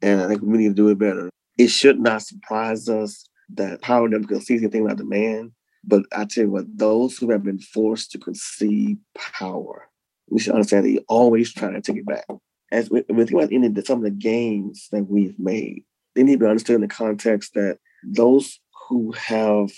And 0.00 0.20
I 0.20 0.28
think 0.28 0.42
we 0.42 0.58
need 0.58 0.68
to 0.68 0.74
do 0.74 0.88
it 0.90 0.98
better. 0.98 1.28
It 1.58 1.68
should 1.68 1.98
not 1.98 2.22
surprise 2.22 2.88
us 2.88 3.28
that 3.54 3.82
power 3.82 4.08
never 4.08 4.28
conceives 4.28 4.62
anything 4.62 4.84
like 4.84 4.96
demand. 4.96 5.50
But 5.84 6.04
I 6.12 6.24
tell 6.24 6.44
you 6.44 6.50
what, 6.50 6.66
those 6.76 7.16
who 7.16 7.30
have 7.30 7.44
been 7.44 7.58
forced 7.58 8.12
to 8.12 8.18
concede 8.18 8.98
power, 9.14 9.88
we 10.28 10.40
should 10.40 10.54
understand 10.54 10.84
that 10.84 10.90
you 10.90 11.04
always 11.08 11.52
try 11.52 11.70
to 11.70 11.80
take 11.80 11.96
it 11.96 12.06
back. 12.06 12.26
As 12.70 12.90
we, 12.90 13.02
we 13.08 13.24
think 13.24 13.32
about 13.32 13.52
any 13.52 13.66
of 13.66 13.86
some 13.86 13.98
of 13.98 14.04
the 14.04 14.10
gains 14.10 14.88
that 14.92 15.08
we've 15.08 15.38
made, 15.38 15.84
they 16.14 16.22
need 16.22 16.40
to 16.40 16.48
understand 16.48 16.82
the 16.82 16.88
context 16.88 17.54
that 17.54 17.78
those 18.04 18.60
who 18.88 19.12
have 19.12 19.70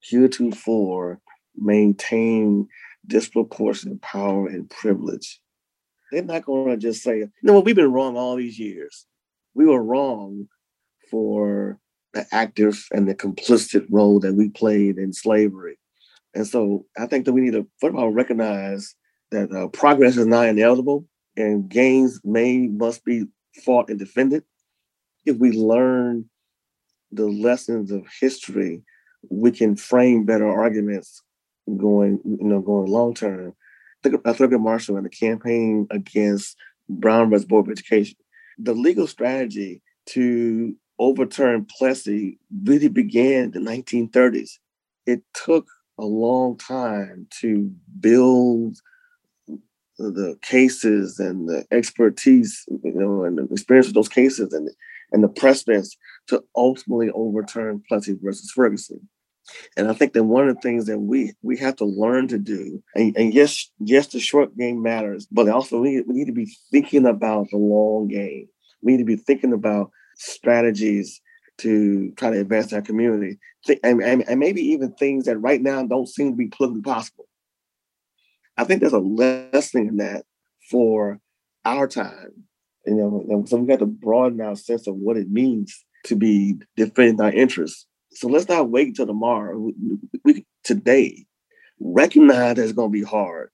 heretofore 0.00 1.20
maintained 1.56 2.66
disproportionate 3.06 4.00
power 4.00 4.46
and 4.46 4.70
privilege, 4.70 5.40
they're 6.10 6.22
not 6.22 6.44
going 6.44 6.70
to 6.70 6.76
just 6.76 7.02
say, 7.02 7.18
you 7.18 7.30
know, 7.42 7.60
we've 7.60 7.76
been 7.76 7.92
wrong 7.92 8.16
all 8.16 8.36
these 8.36 8.58
years 8.58 9.06
we 9.54 9.66
were 9.66 9.82
wrong 9.82 10.48
for 11.10 11.78
the 12.12 12.26
active 12.32 12.86
and 12.92 13.08
the 13.08 13.14
complicit 13.14 13.86
role 13.90 14.20
that 14.20 14.34
we 14.34 14.48
played 14.48 14.98
in 14.98 15.12
slavery. 15.12 15.78
And 16.34 16.46
so 16.46 16.86
I 16.98 17.06
think 17.06 17.24
that 17.24 17.32
we 17.32 17.40
need 17.40 17.52
to, 17.52 17.66
first 17.80 17.94
of 17.94 17.96
all, 17.96 18.10
recognize 18.10 18.94
that 19.30 19.52
uh, 19.52 19.68
progress 19.68 20.16
is 20.16 20.26
not 20.26 20.46
inevitable 20.46 21.06
and 21.36 21.68
gains 21.68 22.20
may 22.24 22.68
must 22.68 23.04
be 23.04 23.26
fought 23.64 23.90
and 23.90 23.98
defended. 23.98 24.44
If 25.24 25.36
we 25.36 25.52
learn 25.52 26.28
the 27.12 27.26
lessons 27.26 27.90
of 27.90 28.06
history, 28.20 28.82
we 29.28 29.50
can 29.50 29.76
frame 29.76 30.24
better 30.24 30.48
arguments 30.48 31.22
going, 31.76 32.20
you 32.24 32.46
know, 32.46 32.60
going 32.60 32.90
long 32.90 33.14
term. 33.14 33.54
I 34.04 34.08
Think 34.08 34.24
of 34.24 34.36
Thurgood 34.36 34.60
Marshall 34.60 34.96
and 34.96 35.04
the 35.04 35.10
campaign 35.10 35.86
against 35.90 36.56
Brown 36.88 37.30
vs. 37.30 37.44
Board 37.44 37.66
of 37.66 37.72
Education. 37.72 38.16
The 38.58 38.72
legal 38.72 39.06
strategy 39.06 39.82
to 40.06 40.74
overturn 41.00 41.66
Plessy 41.78 42.38
really 42.64 42.88
began 42.88 43.44
in 43.44 43.50
the 43.52 43.58
1930s. 43.58 44.58
It 45.06 45.22
took 45.34 45.66
a 45.98 46.04
long 46.04 46.56
time 46.58 47.26
to 47.40 47.72
build 47.98 48.76
the 49.98 50.38
cases 50.42 51.18
and 51.18 51.48
the 51.48 51.64
expertise, 51.70 52.64
you 52.68 52.92
know, 52.94 53.24
and 53.24 53.38
the 53.38 53.48
experience 53.52 53.88
of 53.88 53.94
those 53.94 54.08
cases 54.08 54.52
and 54.52 54.70
and 55.12 55.24
the 55.24 55.28
precedents 55.28 55.96
to 56.28 56.42
ultimately 56.56 57.10
overturn 57.10 57.82
Plessy 57.88 58.16
versus 58.22 58.52
Ferguson. 58.54 59.08
And 59.76 59.88
I 59.88 59.94
think 59.94 60.12
that 60.12 60.22
one 60.22 60.48
of 60.48 60.54
the 60.54 60.60
things 60.60 60.86
that 60.86 60.98
we 60.98 61.32
we 61.42 61.56
have 61.58 61.76
to 61.76 61.84
learn 61.84 62.28
to 62.28 62.38
do, 62.38 62.82
and, 62.94 63.16
and 63.16 63.34
yes, 63.34 63.70
yes, 63.80 64.06
the 64.08 64.20
short 64.20 64.56
game 64.56 64.82
matters, 64.82 65.26
but 65.32 65.48
also 65.48 65.80
we, 65.80 66.02
we 66.02 66.14
need 66.14 66.26
to 66.26 66.32
be 66.32 66.50
thinking 66.70 67.06
about 67.06 67.48
the 67.50 67.56
long 67.56 68.08
game. 68.08 68.48
We 68.82 68.92
need 68.92 68.98
to 68.98 69.04
be 69.04 69.16
thinking 69.16 69.52
about 69.52 69.90
strategies 70.20 71.20
to 71.58 72.12
try 72.12 72.30
to 72.30 72.40
advance 72.40 72.72
our 72.72 72.82
community, 72.82 73.38
and, 73.82 74.02
and, 74.02 74.26
and 74.28 74.40
maybe 74.40 74.62
even 74.62 74.92
things 74.92 75.24
that 75.26 75.38
right 75.38 75.60
now 75.60 75.84
don't 75.84 76.08
seem 76.08 76.30
to 76.30 76.36
be 76.36 76.48
politically 76.48 76.82
possible. 76.82 77.26
I 78.56 78.64
think 78.64 78.80
there's 78.80 78.92
a 78.92 78.98
lesson 78.98 79.88
in 79.88 79.96
that 79.98 80.24
for 80.70 81.20
our 81.64 81.86
time. 81.86 82.44
You 82.86 82.94
know, 82.94 83.44
so 83.46 83.56
we 83.56 83.66
got 83.66 83.80
to 83.80 83.86
broaden 83.86 84.40
our 84.40 84.56
sense 84.56 84.86
of 84.86 84.94
what 84.96 85.16
it 85.16 85.30
means 85.30 85.84
to 86.06 86.16
be 86.16 86.56
defending 86.76 87.20
our 87.20 87.32
interests. 87.32 87.86
So 88.12 88.28
let's 88.28 88.48
not 88.48 88.70
wait 88.70 88.88
until 88.88 89.06
tomorrow. 89.06 89.58
We, 89.58 89.74
we 90.24 90.46
today 90.64 91.26
recognize 91.78 92.56
that 92.56 92.58
it's 92.58 92.72
going 92.72 92.90
to 92.90 92.98
be 92.98 93.04
hard. 93.04 93.50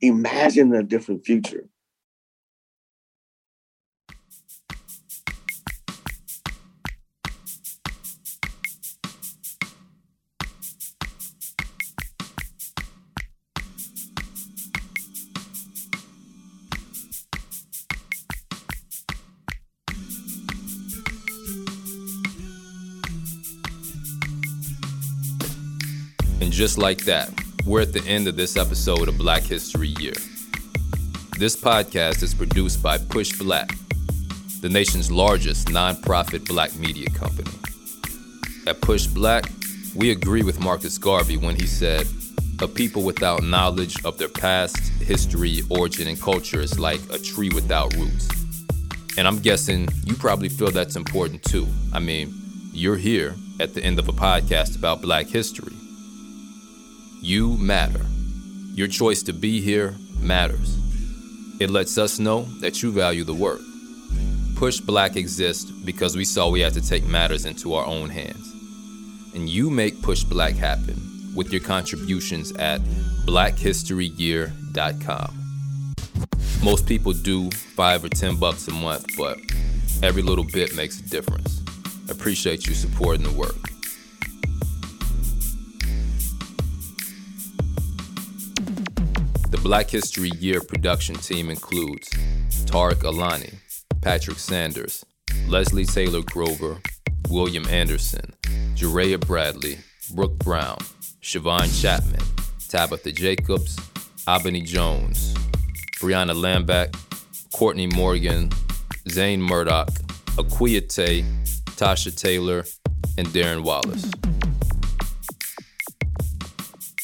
Imagine 0.00 0.74
a 0.74 0.82
different 0.82 1.24
future. 1.24 1.68
Just 26.62 26.78
like 26.78 27.04
that, 27.04 27.28
we're 27.66 27.80
at 27.80 27.92
the 27.92 28.04
end 28.06 28.28
of 28.28 28.36
this 28.36 28.56
episode 28.56 29.08
of 29.08 29.18
Black 29.18 29.42
History 29.42 29.96
Year. 29.98 30.12
This 31.36 31.56
podcast 31.56 32.22
is 32.22 32.34
produced 32.34 32.80
by 32.80 32.98
Push 32.98 33.32
Black, 33.32 33.74
the 34.60 34.68
nation's 34.68 35.10
largest 35.10 35.66
nonprofit 35.66 36.46
black 36.46 36.72
media 36.76 37.08
company. 37.10 37.50
At 38.64 38.80
Push 38.80 39.08
Black, 39.08 39.50
we 39.96 40.12
agree 40.12 40.44
with 40.44 40.60
Marcus 40.60 40.98
Garvey 40.98 41.36
when 41.36 41.56
he 41.56 41.66
said, 41.66 42.06
A 42.60 42.68
people 42.68 43.02
without 43.02 43.42
knowledge 43.42 43.96
of 44.04 44.16
their 44.18 44.28
past, 44.28 44.78
history, 45.02 45.62
origin, 45.68 46.06
and 46.06 46.20
culture 46.20 46.60
is 46.60 46.78
like 46.78 47.00
a 47.10 47.18
tree 47.18 47.50
without 47.52 47.92
roots. 47.96 48.28
And 49.18 49.26
I'm 49.26 49.40
guessing 49.40 49.88
you 50.04 50.14
probably 50.14 50.48
feel 50.48 50.70
that's 50.70 50.94
important 50.94 51.42
too. 51.42 51.66
I 51.92 51.98
mean, 51.98 52.32
you're 52.72 52.98
here 52.98 53.34
at 53.58 53.74
the 53.74 53.82
end 53.82 53.98
of 53.98 54.08
a 54.08 54.12
podcast 54.12 54.76
about 54.76 55.02
black 55.02 55.26
history. 55.26 55.72
You 57.24 57.56
matter. 57.56 58.04
Your 58.74 58.88
choice 58.88 59.22
to 59.22 59.32
be 59.32 59.60
here 59.60 59.94
matters. 60.18 60.76
It 61.60 61.70
lets 61.70 61.96
us 61.96 62.18
know 62.18 62.48
that 62.60 62.82
you 62.82 62.90
value 62.90 63.22
the 63.22 63.32
work. 63.32 63.60
Push 64.56 64.80
Black 64.80 65.14
exists 65.14 65.70
because 65.70 66.16
we 66.16 66.24
saw 66.24 66.50
we 66.50 66.58
had 66.58 66.74
to 66.74 66.80
take 66.80 67.06
matters 67.06 67.46
into 67.46 67.74
our 67.74 67.86
own 67.86 68.10
hands. 68.10 68.52
And 69.36 69.48
you 69.48 69.70
make 69.70 70.02
Push 70.02 70.24
Black 70.24 70.54
happen 70.54 71.00
with 71.32 71.52
your 71.52 71.62
contributions 71.62 72.50
at 72.54 72.80
blackhistoryyear.com. 73.24 75.38
Most 76.64 76.86
people 76.86 77.12
do 77.12 77.52
five 77.52 78.04
or 78.04 78.08
ten 78.08 78.34
bucks 78.34 78.66
a 78.66 78.72
month, 78.72 79.06
but 79.16 79.38
every 80.02 80.22
little 80.22 80.46
bit 80.52 80.74
makes 80.74 80.98
a 80.98 81.08
difference. 81.08 81.62
Appreciate 82.10 82.66
you 82.66 82.74
supporting 82.74 83.22
the 83.22 83.30
work. 83.30 83.71
Black 89.62 89.90
History 89.90 90.30
Year 90.40 90.60
production 90.60 91.14
team 91.14 91.48
includes 91.48 92.08
Tareq 92.66 93.04
Alani, 93.04 93.50
Patrick 94.00 94.38
Sanders, 94.38 95.04
Leslie 95.46 95.84
Taylor 95.84 96.20
Grover, 96.22 96.80
William 97.28 97.64
Anderson, 97.68 98.34
Jareyah 98.74 99.24
Bradley, 99.24 99.78
Brooke 100.14 100.36
Brown, 100.38 100.78
Shiavon 101.22 101.80
Chapman, 101.80 102.20
Tabitha 102.68 103.12
Jacobs, 103.12 103.76
Abeni 104.26 104.64
Jones, 104.66 105.32
Briona 106.00 106.34
Lamback, 106.34 106.96
Courtney 107.54 107.86
Morgan, 107.86 108.50
Zain 109.08 109.40
Murdock, 109.40 109.90
Aquiate, 110.36 111.22
Tasha 111.76 112.14
Taylor, 112.14 112.64
and 113.16 113.28
Darren 113.28 113.62
Wallace. 113.62 114.10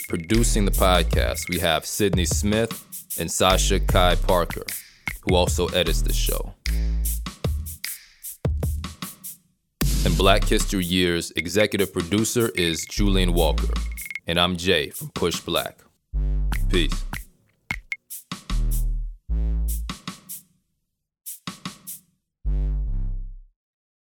Producing 0.08 0.64
the 0.64 0.70
podcast, 0.70 1.50
we 1.50 1.58
have 1.58 1.84
Cydney 1.84 2.24
Smith 2.24 2.72
and 3.20 3.30
Sasha 3.30 3.78
Kai 3.78 4.14
Parker, 4.14 4.64
who 5.20 5.36
also 5.36 5.66
edits 5.66 6.00
the 6.00 6.14
show. 6.14 6.54
And 10.06 10.16
Black 10.16 10.44
History 10.44 10.82
Year's 10.82 11.30
executive 11.32 11.92
producer 11.92 12.50
is 12.54 12.86
Julian 12.86 13.34
Walker, 13.34 13.74
and 14.26 14.40
I'm 14.40 14.56
Jay 14.56 14.88
from 14.88 15.10
Push 15.10 15.40
Black. 15.40 15.76
Peace. 16.70 17.04